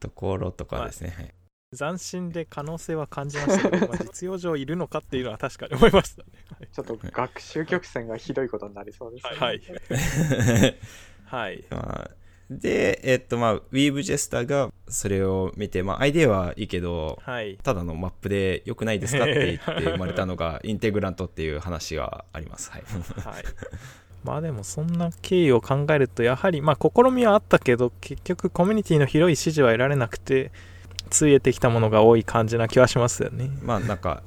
[0.00, 1.34] ところとかですね。
[1.70, 6.28] はい斬新で可能性は感じましたけど、まあ、実用上いるのかっていうのは確かに思いましたね。
[6.72, 9.36] ちょっと学習曲線がひどいことになりそうですね。
[9.36, 9.60] はい。
[11.26, 11.64] はい。
[11.70, 12.10] まあ
[12.50, 17.58] で、えっと、まあ、Weave ジェスターがそれを見て、まあ、アイデアはいいけど、はい。
[17.62, 22.70] ただのマップで良くないですかって言って生まれたのが、 インテグラントっていう話があります。
[22.70, 22.82] はい。
[22.82, 23.44] はい。
[24.24, 30.50] まあでもそんな経緯を考えるとやはりまあ試みはあったけど結局コミュニティの広い支持は得られなくて
[31.08, 33.50] ついえてきたものが多い感じな気はしますよね。
[33.62, 34.22] まあ、なんか、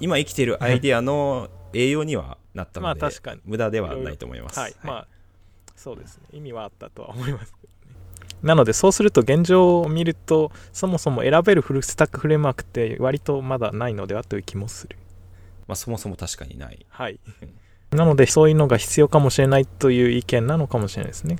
[0.00, 3.40] 今生きているアイデアの栄養にはなったので、まあ確かに。
[3.44, 4.58] 無駄ではないと思います。
[4.58, 5.08] はい、まあ
[5.76, 6.24] そうですね。
[6.32, 7.96] 意味はあったとは思いますけどね。
[8.42, 14.96] なのでそうすると現状を見るとそもそも選べるフルスタックフレームワークって割とまだないのではという気もする。
[15.66, 16.84] まあ、そもそも確かにない。
[16.88, 17.20] はい。
[17.90, 21.36] なのでそういうのが必要かもしれないという意見なのかもしれないですね。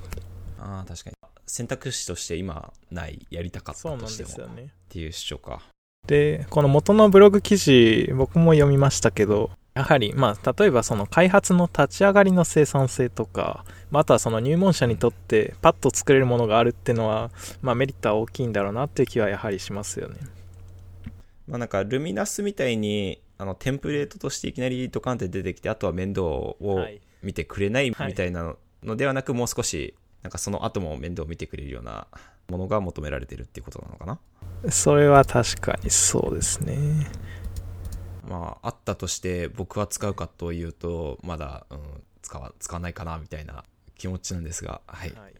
[0.59, 1.12] ああ、確かに。
[1.45, 4.57] 選択肢として今ない、やりたかったとしてもっ
[4.89, 5.61] ていう主張か。
[6.07, 20.17] でこの元のブログ記事僕も読みましたけどやはりまあ例えばその開発の立ち上がりの生産性とかまああとはその入門者にとってパッと作れるものがあるっていうのはまあメリットは大きいんだろうなっていう気はやはりしますよね。
[21.47, 27.01] まあなんか、ルミナスみたいに、あの、テンプレートとしていきなりドカンって出てきて、あとは面倒をはい。
[27.21, 28.53] 見てくれないみはいたいな
[28.83, 32.07] のではなく、もう少し、なんかその後も面倒を見てくれるような
[32.49, 34.71] ものが求められてるっていうことなのかな？
[34.71, 37.07] それは確かにそうですね
[38.27, 41.79] まあ、あったとして、僕は使うかというと、まだ、うん、
[42.21, 43.65] 使わ、使わないかな、みたいな
[43.97, 45.11] 気持ちなんですが、はい。
[45.11, 45.33] はい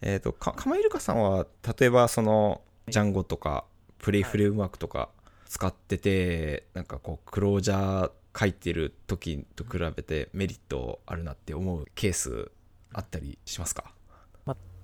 [0.00, 1.46] えっ、と、か、かまいるかさんは、
[1.78, 3.66] 例えばその、ジャンゴとか、
[3.98, 5.10] プレイフレームワークとか
[5.44, 12.50] 使ってて、なんかこう、クロージャー書いてる時と比べてメリットあるなって思うケース
[12.92, 13.92] あったりしますか？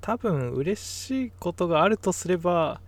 [0.03, 2.81] 多分嬉しいことがあるとすれば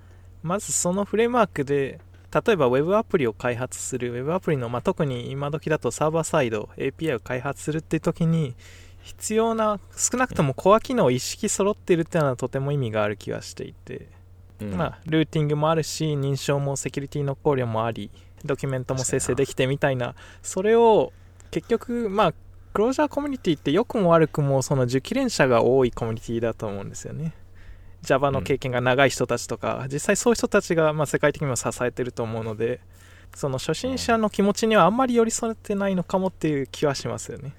[0.44, 2.00] まずそのフレームワークで
[2.33, 8.54] 例えば Web アプリを開発する Web アプリの、まあ、特に今時だとサーバーサイド API を開発するっていう時に
[9.02, 14.07] 必要な少なくともコア機能を意識揃っているっていうのはとても意味がある気がしていて、
[14.61, 14.74] うん。
[14.74, 18.11] まあ、ルーティングもあるし認証もセキュリティの考慮もあり
[18.44, 21.12] ドキュメントも生成できてみたいなそれを
[21.50, 22.35] 結局まあ
[22.79, 27.35] クロージャーコミュニティって良くも悪くもその受験練者が多いコミュニティだと思うんですよね。
[28.03, 32.79] Java の経験が長い人たちとか、実際そういう人たちがまあ世界的にも支えてると思うので
[33.35, 37.53] その初心者の気持ちにはあんまり寄り添ってないのかもっていう気はしますよね。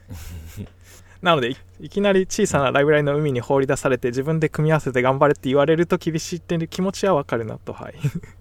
[1.22, 7.74] なのでいいきなり小さなライブラリの海に放り出されて自分で組み合わせて頑張れって言われると厳しいっていう気持ちはわかるなと。
[7.74, 7.96] はい。
[7.98, 8.39] まあ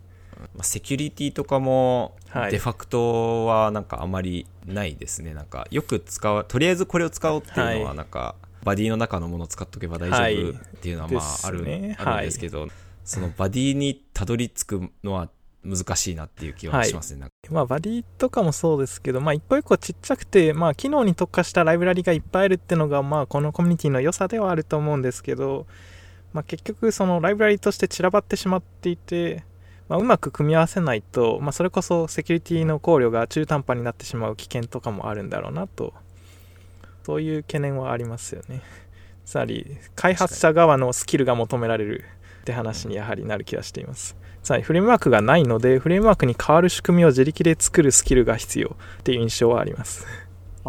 [0.63, 2.53] セキュリティとかも、はい。
[2.53, 5.35] デファクトはなんかあまりないですね。
[5.35, 10.37] なんか、よく使う、とりあえずこれを使おうっていうのはは、なんか、バディの中のものを使っとけば大はい。
[10.37, 12.69] 丈夫っていうのは、まあ、ある、んですけど、
[13.05, 15.31] そのバディにたどり着くのは
[15.65, 17.21] 難しいなっていう気はしますね。
[17.21, 25.67] なんかまあバディとかもそうですけど、まあ一個一個ちっちゃくて、まあ機能に特化したライブラリがいっぱいあるっていうのが、まあこのコミュニティの良さではあると思うんですけど、
[26.33, 29.45] まあ結局そのライブラリとして散らばってしまっていて、
[29.89, 35.95] まあうまく組み合わせないと、まあそれこそセキュリティの考慮が中途半端になってしまう危険とかもあるんだろうなと、
[37.05, 38.63] そういう懸念はありますよね。
[39.25, 42.05] つまり開発者側のスキルが求められる
[42.41, 44.17] って話にやはりなる気がしています。
[44.43, 50.07] つまりフレームワークがないのでフレームワークに変わる仕組みを自力で作るスキルが必要っていう印象はあります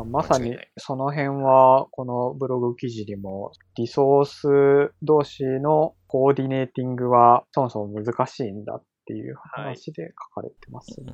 [0.06, 11.14] まさにその辺は、このブログ記事にも、リソース同士のコーディネーティングはそもそも難しいんだっていう話で書かれてますね。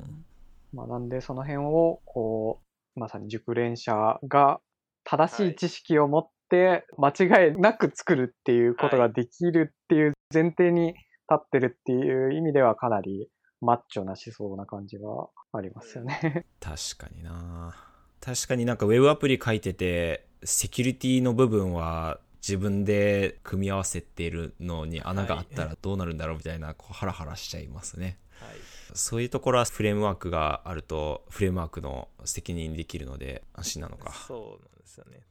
[0.74, 2.60] まあ、なんでその辺を、こ
[2.96, 4.60] う、まさに熟練者が
[5.04, 10.98] 正しい知識を持って間違いなく作るっていうことができるっていう前提に立
[11.34, 13.28] ってるっていう意味ではかなり
[13.62, 16.46] マッチョな思想な感じはありますよね。
[16.60, 17.74] 確かにな
[18.20, 28.18] 確かになんかウェブアプリ書いてて、セキュリティの部分は自分で組み合わせているのに穴があったらどうなるんだろうみたいな、こうハラハラしちゃいますね。
[28.40, 28.50] はい。
[28.94, 34.12] そういうところはフレームワークがあると、フレームワークの責任できるので安心なのか。
[34.12, 35.22] そうなんですよね。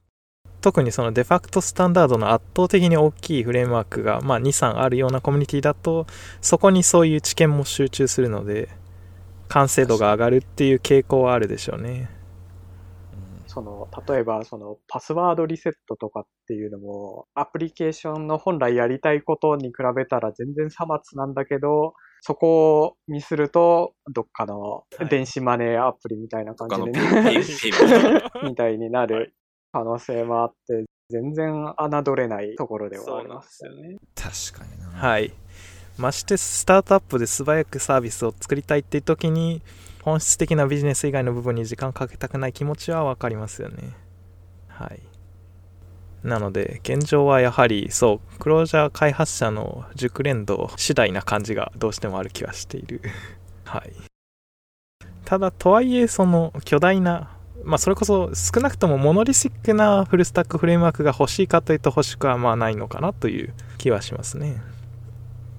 [0.59, 6.07] 特にそのデファクトスタンダードの圧倒的に大きいフレームワークが、まあ、2、3あるようなコミュニティだと、
[6.41, 8.69] そこにそういう知見も集中するので、
[9.47, 12.09] 完成度が上がるっていう傾向はあるでしょうね。
[13.55, 29.33] その、例えば、その、パスワードリセットとかっていうのも、アプリケーションの本来やりたいことに比べたら全然さまつなんだけど、そこにすると、どっかの電子マネーアプリみたいな感じで、他のペイね、 PayPay みたいになる
[29.71, 33.95] 可能性もあって、全然侮れないところではありますよね。
[34.15, 34.87] 確かにな。
[34.89, 35.31] はい。
[35.97, 39.61] ましてスタートアップで素早くサービスを作りたいっていう時に、
[40.05, 43.95] 本質的なビジネス以外の部分に時間かけたくない気持ちはわかりますよね。
[44.67, 45.01] はい。
[46.23, 53.01] なので、現状はやはり、そう、 Clojure 開発者の熟練度次第な感じがどうしてもある気はしている。
[53.65, 53.93] はい。
[55.25, 57.31] ただ、とはいえ、その巨大な、
[57.63, 64.61] まあ、それこそ少なくともモノリシックなフルスタックフレームワークが欲しいかというと欲しくはまあないのかなという気はしますね。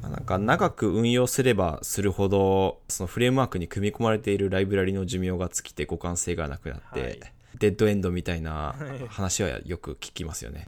[0.09, 7.21] なんか長く運用すればするほど、そのフレームワークに組み込まれているライブラリの寿命が尽きて互換性がなくなって、はい
[7.59, 10.67] デッドエンドみたいなはい話はよく聞きますよね。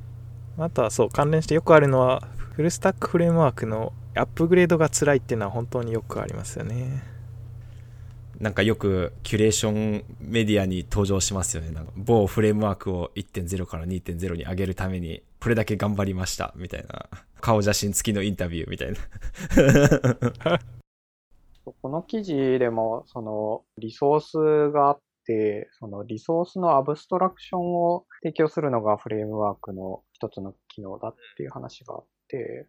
[0.56, 2.22] あとはそう関連してよくあるのは
[2.54, 7.04] フルスタックフレームワークのアップグレードが辛いっていうのは本当によくありますよね
[8.40, 11.70] なんかよくキュレーションメディアに登場しますよね。
[11.70, 17.06] なんか某フレームワークを1.0から2.0に上げるために、これだけ頑張りました、みたいな。
[17.40, 18.98] 顔写真付きのインタビューみたいな。
[21.82, 32.66] この記事でも、その、リソースがあって、そのリソースの abstraction を提供するのがフレームワークの一つの機能だっていう話があって、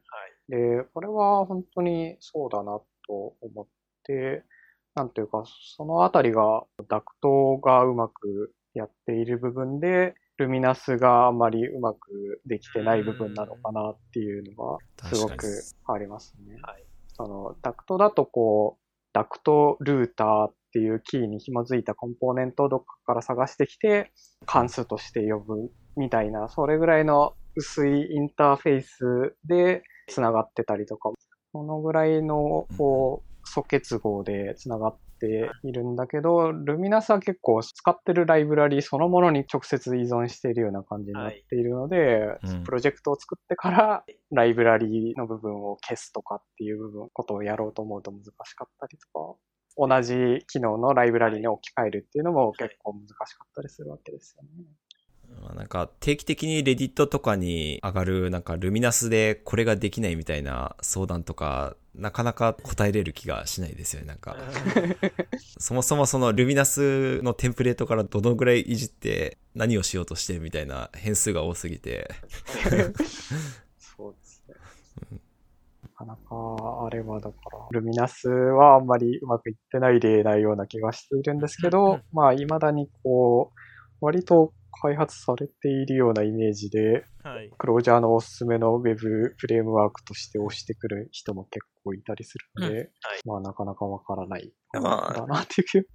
[0.49, 3.67] で、これは本当にそうだなと思っ
[4.03, 4.43] て、
[4.95, 5.43] なんていうか、
[5.75, 14.77] そのあたりが、ダクトがうまくやっている部分で、ルミナスがあまりうまくできてない部分なのかなっていうのが、
[15.09, 15.47] すごく
[15.85, 16.57] ありますね。
[16.61, 16.85] はい。
[17.13, 18.83] その、ダクトだとこう、
[19.13, 24.11] ダクトルーターっていうキーに紐づいたコンポーネントをどっかから探してきて、
[24.45, 31.11] 関数として呼ぶみたいな、それぐらいの薄いインターフェースで繋がってたりとか、
[31.51, 49.35] そのぐらいの、こう、素結合で繋がっているんだけど、ルミナスは結構使ってるライブラリそのものに直接依存しているような感じになっているので、うんプロジェクトを作ってからライブラリの部分を消すとかっていう部分、ことをやろうと思うと難しかったりとか、
[49.77, 54.49] 同じ機能のライブラリに置き換えるっていうのも結構難しかったりするわけですよね。
[55.41, 64.35] まあなんか定期的にレディットとかに上がるなんかルミナスでこれができないみたいな相談とかなかなか答えれる気がしないですよねなんか
[65.59, 72.09] そもそもそのルミナスのテンプレートからどのぐらいいじって何をしようとしてるみたいな変数が多すぎて
[73.99, 74.55] そうですね。
[75.83, 83.59] なかなか、あれはだから、ルミナスはあんまりうまくいってない例なような気がしているんですけうんど、 まあ、未だにこう、
[83.99, 87.51] 割と開発されているようなイメージで、はい。
[87.57, 92.89] クロージャーのおすすめの Web フレームワークとして押してくる人も結構いたりするので、はい。
[93.25, 94.51] まあなかなかわからない。
[94.73, 95.13] まあ。
[95.13, 95.87] だなっていう。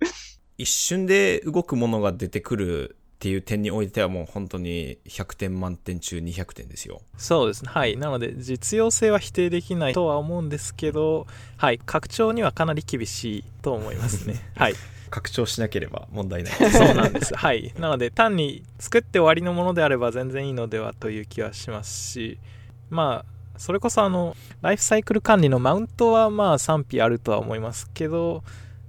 [0.59, 7.01] 一瞬で動くものが出てくるっていう点においてはもう本当に100点満点中200点ですよ。
[7.17, 7.71] そうですね。
[7.73, 7.97] はい。
[7.97, 11.79] なので実用性は否定できないとは思うんですけどはい。
[11.79, 14.35] 拡張にはかなり厳しいと思いますね。
[14.55, 14.75] はい
[15.15, 17.37] 拡張しなければ問題ない そうなんです。
[17.37, 17.73] はい。
[17.79, 22.41] なので、単に作って終わりのものであれば全然いいのではという気はしますし、
[22.91, 28.43] まあ、それこそあの、ライフサイクル管理のマウントはまあ賛否あるとは思いますけど、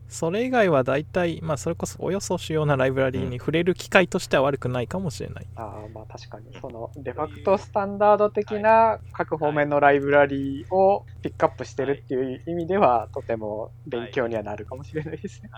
[0.10, 5.46] それ以外は大体、まあそれこそおよそ主要なライブラリーに触れる機会としては悪くないかもしれない。
[5.56, 15.52] ああ、まあ確かに、その、デファクトスタンダード的な各方面のライブラリーをピックアップしてるっていう意味では、とても勉強にはなるかもしれないですね。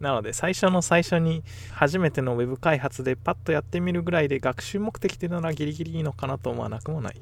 [0.00, 1.42] なので、最初の最初に
[1.72, 7.20] 初めてのウェブ開発でパッとやってみるぐらいで学習目的でならギリギリいいのかなと思わなくもないで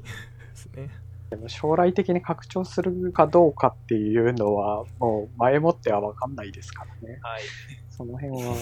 [0.55, 0.89] すね。
[1.29, 7.19] でも将来的に拡張するかどうかっていうのは、もう前もっては分かんないですからね。
[7.21, 7.41] はい。
[7.89, 8.55] その辺は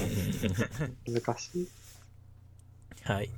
[1.08, 1.68] 難しい。
[3.04, 3.30] はい。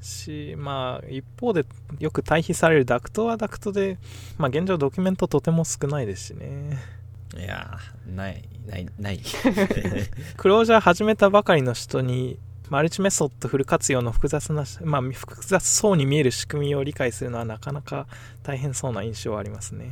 [0.00, 1.64] し、まあ、一方で
[1.98, 3.98] よく対比されるダクトはダクトで、
[4.38, 6.78] まあ現状ドキュメントとても少ないですしね。
[7.36, 9.20] いやー、ない、ない、ない。
[10.36, 12.38] クロージャー始めたばかりの人に、
[12.70, 18.06] マルチメソッドフル活用の複雑な、まあ、複雑そうに見える仕組みを理解するのはなかなか
[18.42, 19.90] 大変そうな印象はありますね。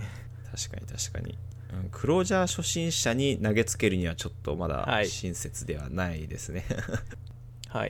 [0.50, 1.38] 確かに確かに。
[1.72, 6.66] うん、クロージャー初心者に投げつけるにはちょっとまだはい親切ではないですね。
[6.68, 6.98] はい、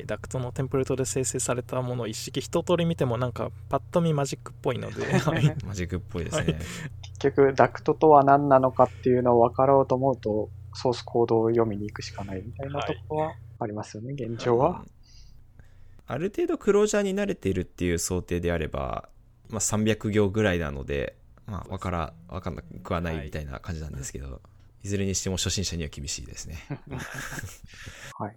[0.06, 6.52] ダクトのテンプレートで生成されたものを一式一通り見てもなんかパッと見マジックっぽいので、 はい、マジックっぽいですね。
[6.52, 6.62] はい
[7.22, 14.84] 結局、ダクトとは何なのかっていうのを分かろうと思うと、ソースコードを読みに行くしかないみたいなところはありますよね、現状は。
[16.08, 19.08] ある程度クロージャーに慣れているっていう想定であれば、
[19.48, 21.16] まあ、300行ぐらいなので、
[21.46, 24.40] まあ、わから、わかんなくはないみたいな感じなんですけど、
[24.82, 26.56] い、ずれにしても初心者には厳しいですね。
[28.18, 28.36] はい。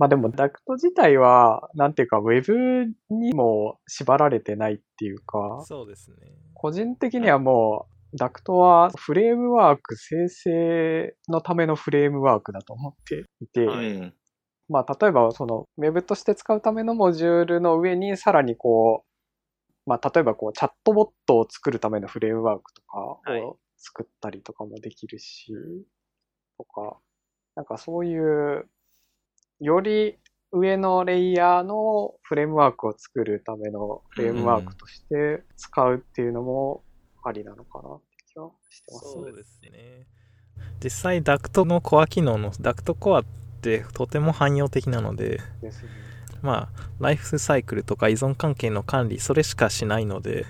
[0.00, 6.16] まあでも、ダクト自体は、なんていうか、ウェブにも縛られてないっていうか、そうですね。
[6.54, 14.14] 個人的にはもう、ダクトはフレームワーク生成のためのフレームワークだと思っていて、うん。
[14.70, 19.04] まあ例えばそのウェブとして使うためのモジュールの上にさらにこ
[19.86, 25.52] う、まあ例えばこうチャットボットを作るためのフレームワークとかはいを作ったりとかもできるし、
[26.56, 26.98] とか、
[27.54, 28.68] なんかそういう、
[29.60, 30.18] より
[30.52, 36.82] 上のレイヤーのフレームワークを作るためのフレームワークとして使うっていうのも
[37.24, 39.12] ありなのかなって気はしてます。
[39.12, 40.06] そうですね。
[40.82, 43.24] 実際ダクトのコア機能のダクトコアっ
[43.60, 45.90] てとても汎用的なので、ですね。
[46.42, 50.46] まあ、ライフサイクルとか依存関係の管理、それしかしないので、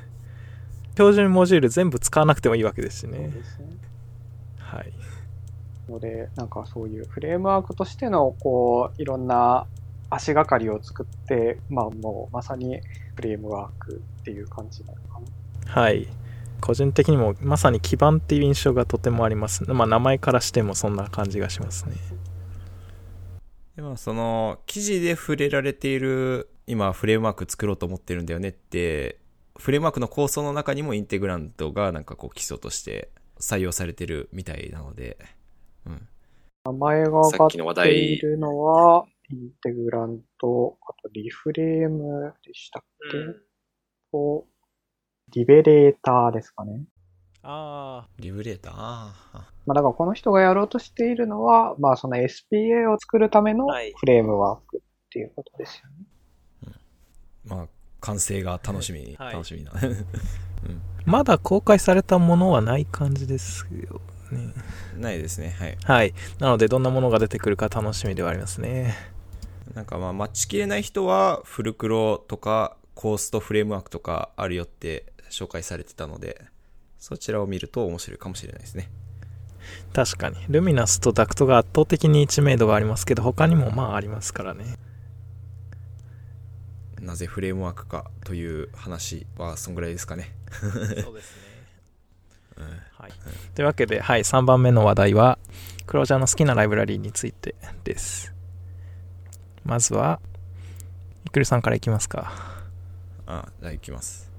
[0.93, 3.29] 標準モジュール全部使わなくてもいいわけですしね。
[3.29, 3.67] ですね。
[4.59, 4.93] はい。
[5.91, 9.67] ので、なんかそういうフレームワークとしての、こう、いろんな
[10.09, 12.81] 足がかりを作って、まあもうまさに
[13.17, 15.21] フレームワークっていう感じなのか
[15.67, 15.73] な。
[15.73, 16.09] はい。
[16.61, 19.65] 個人的にもまさに基盤っていう印象がとてもあります。
[19.73, 21.95] まあ名前からしてもそんな感じがしますね。
[23.77, 29.19] でもその記事で触れられている今フレームワーク作ろうと思ってるんだよねって
[29.57, 33.11] フレームワークの構想の中にもインテグラントがなんかこう基礎として
[33.41, 35.27] 採用されてるみたいなので、うん、
[36.65, 43.19] 名前が上がさっきの話って題いるのは、インテグラント、あとリフレームでしたっけ、
[44.13, 44.45] と、
[45.33, 46.85] リベレーターですかね。
[47.43, 48.73] あリブレーター？
[48.75, 53.93] まあだからこの人がやろうとしているのは、まあその SPA を作るためのはい。
[53.97, 54.81] フレームワークっ
[55.11, 55.89] ていうことですよ
[56.69, 56.75] ね。
[57.47, 57.69] まあ
[58.01, 59.33] 完成が楽しみ、はい。
[59.33, 59.73] 楽しみな。
[61.07, 64.01] まだ公開されたものはない感じですよ
[64.33, 64.53] ね。
[64.99, 66.15] ないですねはいはい。
[66.39, 68.95] なのでどんなものが出てくるか楽しみではありますね。
[69.75, 76.45] なんかまあ待ちきれない人はフルクロとかコーストフレームワークとかあるよって紹介されてたので
[76.99, 78.91] そちらを見ると面白いかもしれないですね
[79.93, 80.37] 確かに。
[80.49, 84.77] ルミナスとダクトが圧倒的に知名度がありますけど、他にもまあありますからね。
[87.01, 90.35] なぜフレームワークかという話はそんぐらいですかね。
[91.03, 91.50] そうですね。
[92.99, 93.13] はい。
[93.55, 95.39] というわけで、はい、3番目の話題は、
[95.87, 97.55] クロージャーの好きなライブラリーについて
[97.85, 98.33] です。
[99.65, 100.21] まずは、
[101.27, 102.33] イクルさんからいきますか。
[103.27, 104.31] あ、じゃあ行きます。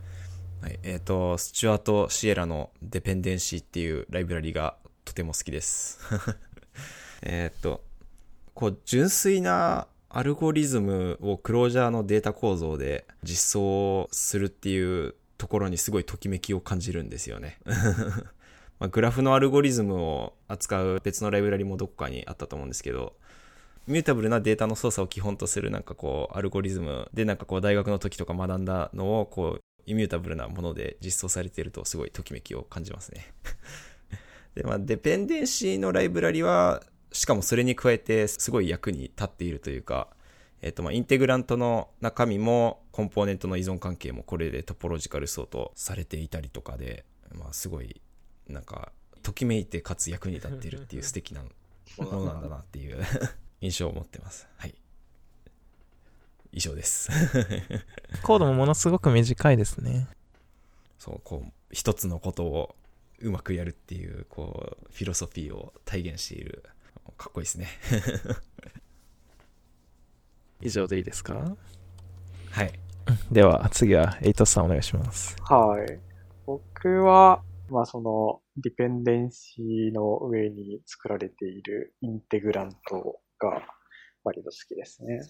[0.61, 0.79] はい。
[0.83, 5.99] えっ、と、スチュアート・シエラのデペンデンシーっていうライブラリがとても好きです。
[7.23, 7.83] えっと、
[8.53, 17.57] こう、純粋なアルゴリズムをクロージャーのデータ構造で実装するっていうところにすごいときめきを感じるんですよね。
[18.77, 23.15] まあ、グラフのアルゴリズムを扱う別のライブラリもどこかにあったと思うんですけど、
[23.87, 33.33] ミュータブルなデータの操作を基本とするなんかこうアルゴリズムでなんかこう大学の時とか学んだのをこうイミュータブルなもので実装されているとすごいときめきを感じますね。
[34.53, 40.07] で、まあデペンデンシーのライブラリはしかもそれに加えてすごい役に立っているというか、
[40.61, 48.01] えっ、とまあインテグラントの中身もコンポーネントの依存関係もこれでトポロジカルソートされていたりとかで、まあすごい
[48.47, 48.91] なんか
[49.23, 51.41] ときめいてかつ役に立っているっていう素敵な
[51.97, 53.01] ものなんだなっていう
[53.61, 54.47] 印象を持ってます。
[54.57, 54.75] はい。
[56.51, 57.09] 以上です。
[58.23, 60.07] コードもものすごく短いですね。
[60.99, 62.75] そう、こう、一つのことを
[63.19, 66.63] うまくやるっていう、こう、フィロソフィーを体現している。
[67.17, 67.67] かっこいいですね。
[70.61, 71.55] 以上でいいですか？
[72.51, 72.71] はい。
[73.31, 75.35] では、次は、エイトさんお願いします。
[75.41, 75.99] はい。
[76.45, 83.61] 僕は、まあその、ディペンデンシーの上に作られているインテグラントが
[84.23, 85.21] 割と好きですね。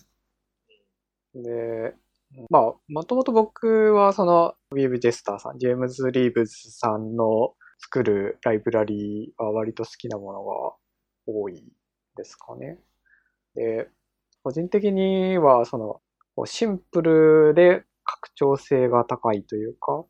[1.36, 1.96] で、
[2.50, 10.76] まあ、もともと僕はその、ウィーブ・ジェスターさん、ジェームズ・リーブズさんの作るライブラリーは割と好きなものが
[11.28, 11.64] 多い
[12.16, 12.80] ですかね。
[13.54, 13.90] で、
[14.44, 16.02] 個人的には、その、
[16.46, 20.06] シンプルで拡張性が高いというか、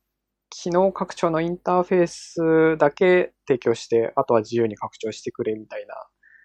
[0.49, 5.95] 機能拡張のインターフェースだけ提供して、あとは自由に拡張してくれみたいな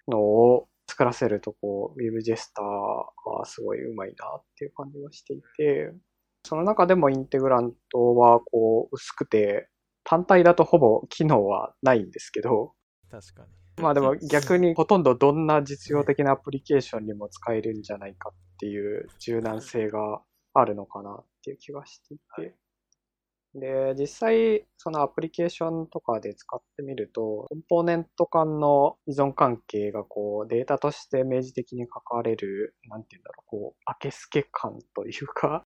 [0.07, 5.93] のを作らせると、こう、Web ジェスターはすごいうまいなっていう感じがしていて、
[6.45, 9.69] その中でもインテグラントはこう薄くて、
[10.03, 12.73] 単体だとほぼ機能はないんですけど、
[13.11, 13.66] 確かに。
[13.77, 20.21] まあでも逆にほとんどどんな実用的なアプリケーションにも使えるんじゃないかっていう柔軟性が
[20.53, 22.55] あるのかなっていう気がしていて。
[23.53, 35.63] で、実際、そのアプリケーションとかで使ってみると、コンポーネント間の依存関係がこう、データとして明示的に書かれる、なんて言うんだろう、こう、明け透け感というか、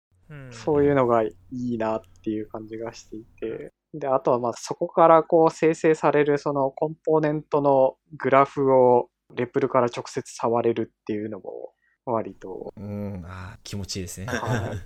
[0.51, 11.73] そういうのがいいなっていう感じがしていて、で、あとはまあそこからこう生成されるそのコンポーネントのグラフをレプルから直接触れるっていうのも
[12.05, 12.73] 割と。
[12.77, 14.27] うん、ああ、気持ちいいですね。
[14.27, 14.79] はい。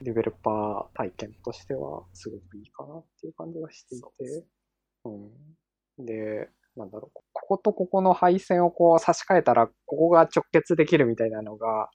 [0.04, 4.46] デベロッパー体験としてはすごくいいかなっていう感じがしていて。
[5.04, 6.04] うん。
[6.04, 11.88] で、なんだろう、こことここの配線をこう差し替えたら、ここが直結できるみたいなのが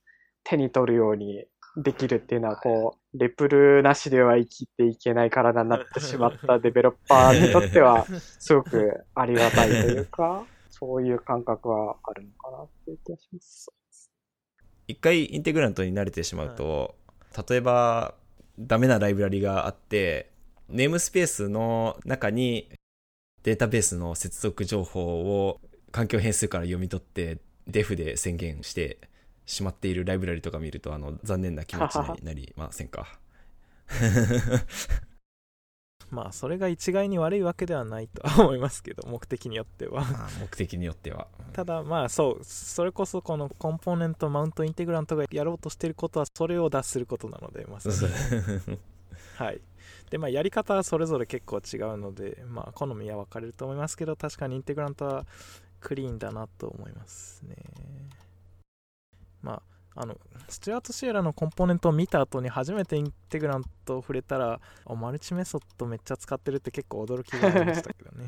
[0.43, 1.45] 手に取るように
[1.77, 8.05] できるっていうのは、こう、レプルなしでは生きていけない体になってしまったデベロッパーにとっては、
[8.39, 13.71] すごくありがたいというか、 そういう感覚はあるのかなっていう気がします。
[14.87, 16.95] 一回インテグラントに慣れてしまうと、
[17.47, 18.15] 例えば、
[18.59, 20.29] ダメなライブラリがあって、
[20.67, 22.69] ネームスペースの中に
[23.43, 25.59] データベースの接続情報を
[25.91, 28.97] 環境変数から読み取って、デフで宣言して
[29.45, 33.19] しまっているライブラリとか見ると、あの、残念な気持ちになりませんか？
[36.09, 40.05] まあ、それが一概に悪いわけではないとは思いますけど、目的によっては
[40.41, 41.27] 目的によっては。
[41.53, 47.79] ただ、まあ、そう、それこそこのコンポーネント、マウントインテグラントがやろうとしていることは、それを脱することなので、まあ、
[49.41, 49.61] はい。
[50.09, 55.25] で、まあ、やり方はそれぞれ結構違うので、まあ、好みは分かれると思いますけど、確かにインテグラントは
[55.79, 57.55] クリーンだなと思いますね。
[59.41, 59.61] まあ、
[60.01, 60.15] あの、
[60.47, 68.25] スチュアート・シエラのコンポーネントを見た後に初めてインテグラントを触れたら、マルチメソッドめっちゃ使ってるって結構驚きがありましたけどね。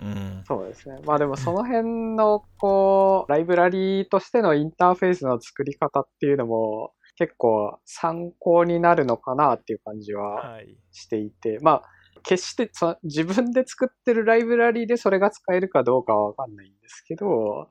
[0.00, 1.00] うん、そうですね。
[1.04, 10.58] まあでもその辺の、こう、ライブラリーとしてのインターフェースの作り方っていうのも、結構参考になるのかなっていう感じは
[10.90, 11.82] していて、はい、まあ、
[12.22, 17.68] 決してそ自分で作ってるライブラリーでそれが使えるかどうかはわかんないんですけど、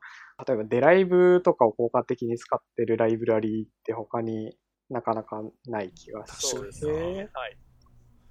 [0.48, 4.56] 例えばデライブとかを効果的に使ってるライブラリーって他に
[4.90, 7.58] なかなかない気がして、はい、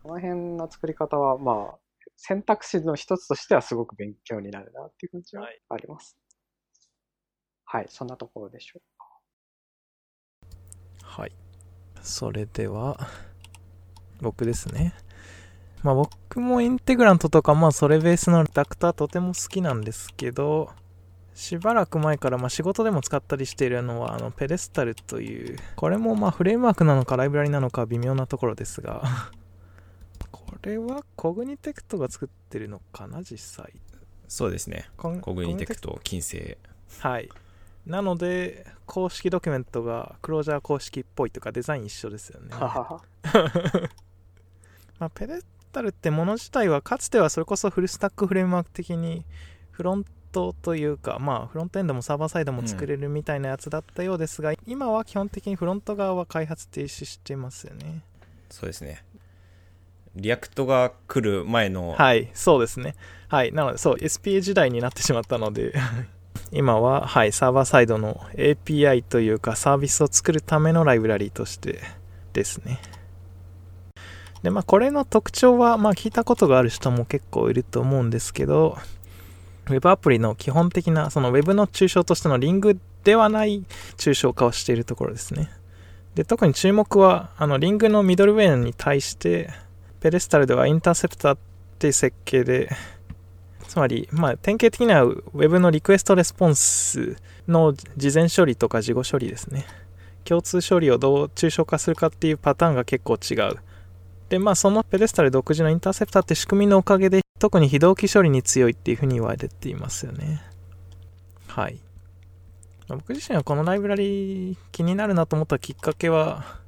[0.02, 1.78] この辺の作り方はまあ
[2.16, 6.16] 選択肢の一つとしてはすごく勉強になるなっていう感じはあります。
[7.64, 9.06] はい、はい、そんなところでしょうか。
[11.02, 11.32] はい。
[12.02, 12.98] それでは、
[14.20, 14.94] 僕ですね。
[15.82, 20.70] まあ僕もインテグラントとか、まあそれベースのダクターとても好きなんですけど、
[21.39, 29.05] しばらく前からま仕事でも使ったりしているのはあの Pedestal というこれもまあフレームワークなのかライブラリなのか微妙なところですが
[30.32, 33.72] これは Cognitect が作ってるのかな実際。
[34.26, 36.59] そうですね Cognitect 謹製。
[36.99, 37.28] はい。
[37.86, 42.49] なので公式ドキュメントが Clojure 公式っぽいとかデザイン一緒ですよね。
[44.99, 49.24] まあ Pedestal ってもの自体はかつてはそれこそフルスタックフレームワーク的に
[49.70, 58.03] フロントというか、まあ、フロントエンドもサーバーサイドも作れるみたいなやつだったようですが、うん、今は基本的にフロント側は開発停止してますよね。
[58.51, 59.05] そうですね。
[60.14, 61.93] React が来る前の。
[61.93, 62.95] はい、そうですね。
[63.29, 65.74] はい、なので、そう、SPA 時代になってしまったので
[66.51, 71.81] 今は、はい、サーバーサイドの API というかサービスを作るためのライブラリーとして
[72.33, 72.81] ですね。
[74.43, 78.79] で、まあ、これの特徴は、まあ、聞いたことがある人も結構いると思うんですけど、
[79.71, 83.64] Web アプリの基本的な、その Web の抽象としてのリングではない
[83.97, 85.51] 抽象化をしているところですね。
[86.14, 89.51] で、特に注目は、あの、リングのミドルウェイに対して、
[90.01, 91.39] ペレスタルではインターセプターっ
[91.79, 92.71] ていう設計で、
[93.69, 95.05] つまり、まあ、典型的には
[95.35, 97.16] Web のリクエストレスポンス
[97.47, 99.66] の事前処理とか事後処理ですね。
[100.25, 103.57] 共通処理をどう抽象化するかっていうパターンが結構違う。
[104.29, 110.43] で、まあ、そのペレスタル独自のインターセプターって仕組みのおかげで特に非同期処理に強いっていうふうに言われていますよね。
[111.47, 111.78] はい。
[112.89, 116.59] 僕自身はこのライブラリ気になるなと思ったきっかけは、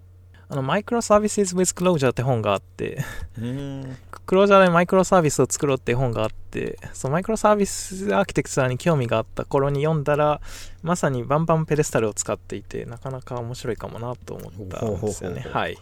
[0.49, 3.05] あの、Microservices with Clojure って本があって、
[3.39, 3.97] うん。
[4.27, 10.41] クロージャーでマイクロサービスを作ろうって本があって、そのマイクロサービスアーキテクチャに興味があった頃に読んだら、
[10.83, 15.47] まさにバンバンペデスタルを使っていて、なかなか面白いかもなと思ったんですよね。
[15.49, 15.79] はい。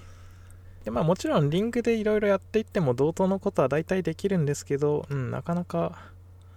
[0.85, 5.99] でまあ、もちろんリングでいろいろやっていっても同等のことは大体できるんですけど、うん、なかなか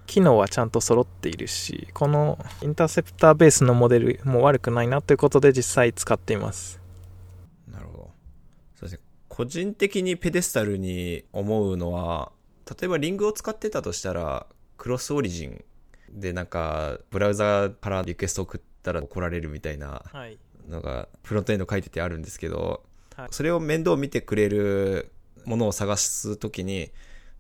[0.06, 6.82] 機能はちゃんと揃っているし、このインターセプターベースのモデルも悪くないなということで実際使っています。
[7.72, 8.12] なるほど。
[8.76, 9.00] そうですね。
[9.30, 12.34] 個人的にペデスタルに思うのは、
[12.70, 14.48] 例えばリングを使ってたとしたら、
[14.78, 15.64] クロスオリジン
[16.12, 20.38] でなんか、ブラウザからリクエスト送ったら怒られるみたいなはい。
[20.68, 22.84] のが、フロントエンド書いててあるんですけど、
[23.16, 25.12] はいそれを面倒見てくれる
[25.46, 26.92] ものを探すときに、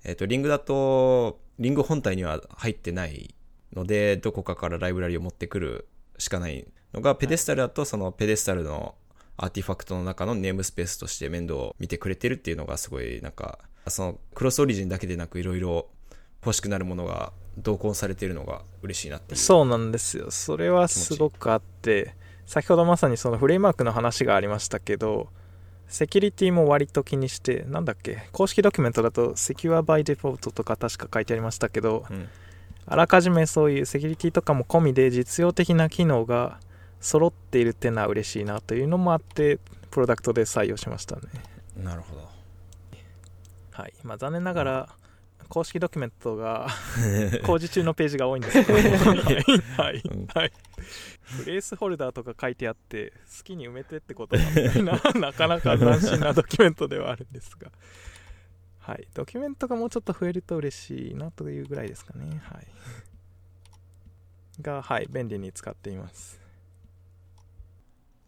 [0.03, 3.35] えっ、と、リングだと、リング本体には入ってない
[3.73, 8.95] ので、どこかからライブラリを持ってくるしかないのが、ペデスタルだと、そのペデスタルの
[9.37, 15.87] アーティファクトの中のネームスペースとして面倒を見てくれてるっていうのがすごい、なんか、そのクロスオリジンだけでなくいろいろ
[16.45, 19.35] 欲しくなるものが同梱されてるのが嬉しいなって。
[19.35, 20.31] そうなんですよ。
[20.31, 22.15] それはすごくあって、
[22.45, 25.29] 先ほどまさにそのフレームワークの話がありましたけど、
[25.91, 32.29] セキュリティも割と気にして、なんだっけ、公式ドキュメントだと、Secure by Default とか確か書いてありましたけど、うん。
[32.85, 36.59] あらかじめそういうセキュリティとかも込みで実用的な機能が
[37.01, 39.59] 揃っているっていうのは嬉しいなというのもあって、
[39.91, 41.23] プロダクトで採用しましたね。
[41.75, 42.29] なるほど。
[43.71, 43.93] はい。
[44.03, 44.89] まあ残念ながら、
[45.49, 46.67] 公式ドキュメントが
[47.43, 48.83] 工事中のページが多いんですけど、はい。
[48.83, 50.51] はいうんはい。
[51.43, 57.71] プレイスホルダーとか書いてあって、好きに埋めてってことなんだな、 なかなか斬新なドキュメントではあるんですが。
[58.79, 59.07] はい。
[59.13, 62.41] ドキュメントがもうちょっと増えると嬉しいなというぐらいですかね。
[62.43, 62.67] はい。
[64.61, 65.07] が、はい。
[65.09, 66.39] 便利に使っています。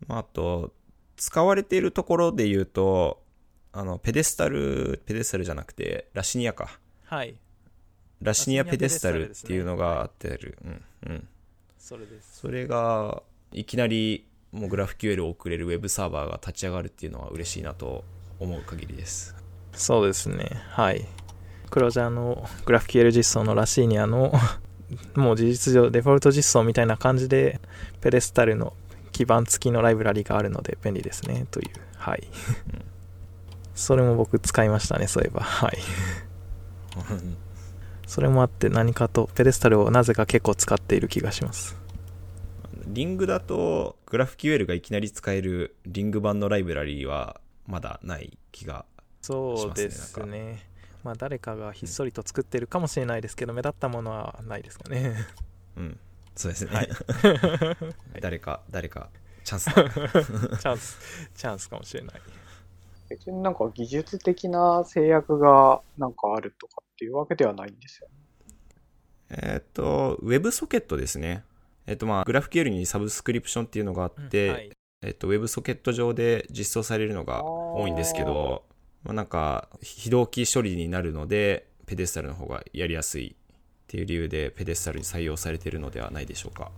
[0.07, 0.73] まあ、あと、
[1.17, 3.23] 使われているところで言うと、
[3.71, 6.79] あの、ペデスタル、ペデスタルじゃなくて、ラシニアか。
[7.13, 7.35] はい。
[8.23, 10.57] ラシニアペデスタルっていうのがあってる。
[10.65, 10.83] うん。
[11.11, 11.27] うん。
[11.77, 12.39] それです。
[12.39, 18.03] それが、いきなり、もうグラフ QL を送れるウェブサーバーが立ち上がるっていうのは嬉しいなと
[18.39, 19.35] 思う限りです。
[19.73, 20.49] そうですね。
[20.69, 21.05] はい。
[21.69, 24.33] クロージャーのグラフ QL 実装のラシーニアの
[25.15, 27.59] もう事実上デフォルト実装みたいな感じで
[28.01, 28.73] ペデスタルの
[29.11, 31.69] 基盤付きのライブラリがあるので便利ですねという。
[31.95, 32.23] はい。
[33.75, 35.41] それも僕使いましたね、そういえば。
[35.41, 35.77] はい。
[38.05, 41.75] それもあって何かとペデスタルをなぜか結構使っている気がします。
[42.87, 48.85] リングだと、グラフ QL がいきなり使えるリング版のライブラリーはまだない気が。
[49.21, 50.67] そうですしますねね。
[51.03, 55.15] まあ誰かがひっそりと作ってるかもしれないですけど、目立ったものはないですかね。
[55.77, 55.99] うん。
[56.35, 56.71] そうですね。
[56.71, 56.89] はい
[58.21, 59.09] 誰か、誰か、
[59.43, 59.73] チャンスだ。
[60.59, 62.21] チャンス、チャンスかもしれない。
[63.09, 68.13] 別になんか技術的な制約がなんかあるとかっていうわけではないんですよね。
[69.29, 71.43] えっと、ウェブソケットですね。
[71.85, 74.69] えっと、まあ、グラフ QL にサブスクリプションっていうのがあって、はい、
[75.01, 78.63] えっと、ウェブソケット上で実装されるのが多いんですけど、
[79.03, 86.71] まあ、なんか、非同期処理になるので、ペデスタルの方がやりやすいっていう理由で、ペデスタルに採用されているのではないでしょうか。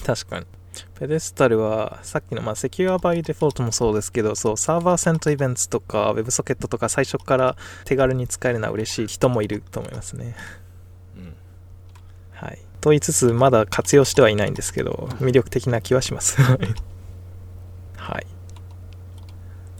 [0.04, 0.46] 確かに。
[0.94, 10.36] ペデスタルは、さっきの、まあ、セキュアバイデフォルトもそうですけど、そう、サーバーセントイベントとか、ウェブソケットとか、最初から手軽に使えるのは嬉しい人もいると思いますね。
[11.16, 11.34] うん。
[12.32, 12.58] はい。
[12.80, 16.40] と言いつつ、まだ活用してはいないんですけど、魅力的な気はします。
[17.96, 18.26] はい。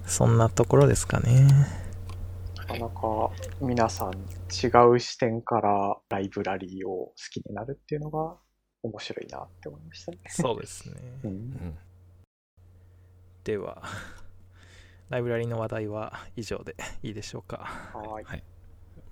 [0.06, 1.46] そんなところですかね。
[2.56, 8.36] なかなか皆さん違う視点からライブラリーを好きになるっていうのが
[8.82, 10.18] 面白いなって思いましたね。
[10.28, 10.94] そうですね。
[11.24, 11.78] うんうん。
[13.44, 13.82] では、
[15.08, 17.58] ライブラリの話題は以上でいいでしょうか。
[17.94, 18.42] はい。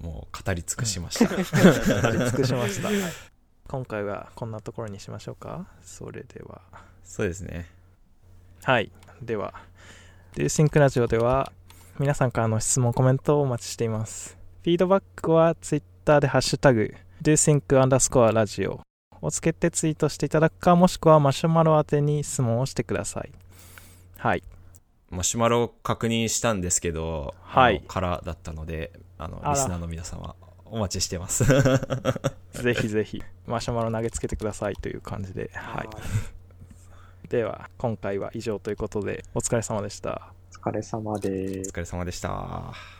[0.00, 1.28] もう語り尽くしました。
[2.02, 2.90] 語り尽くしました。
[3.68, 5.66] 今回はこんなところにしましょうか。
[5.82, 6.60] それでは。
[7.02, 7.66] そうですね。
[8.62, 8.92] はい。
[9.22, 9.54] では、
[10.34, 11.50] デューシンクラジオでは
[11.98, 14.36] 皆さんからの質問、コメントをお待ちしています。
[14.62, 18.80] フィードバックは Twitter でハッシュタグ、doSync アンダースコアラジオ
[19.20, 23.30] をつけてツイートしていただくか、もしくはマシュマロ宛てに質問をしてください。
[24.18, 24.42] はい。
[25.10, 31.44] マシュマロを確認したんですけど、はいあの空だったので、あの、リスナーの皆様、お待ちしてます。
[32.52, 35.50] ぜひぜひ、マシュマロ投げつけてくださいという感じで。
[35.54, 35.88] はい。
[37.28, 40.32] では、今回は以上ということで、お疲れ様でした。
[40.64, 41.72] お疲れ様ですお。
[41.72, 42.95] 疲れ様でした。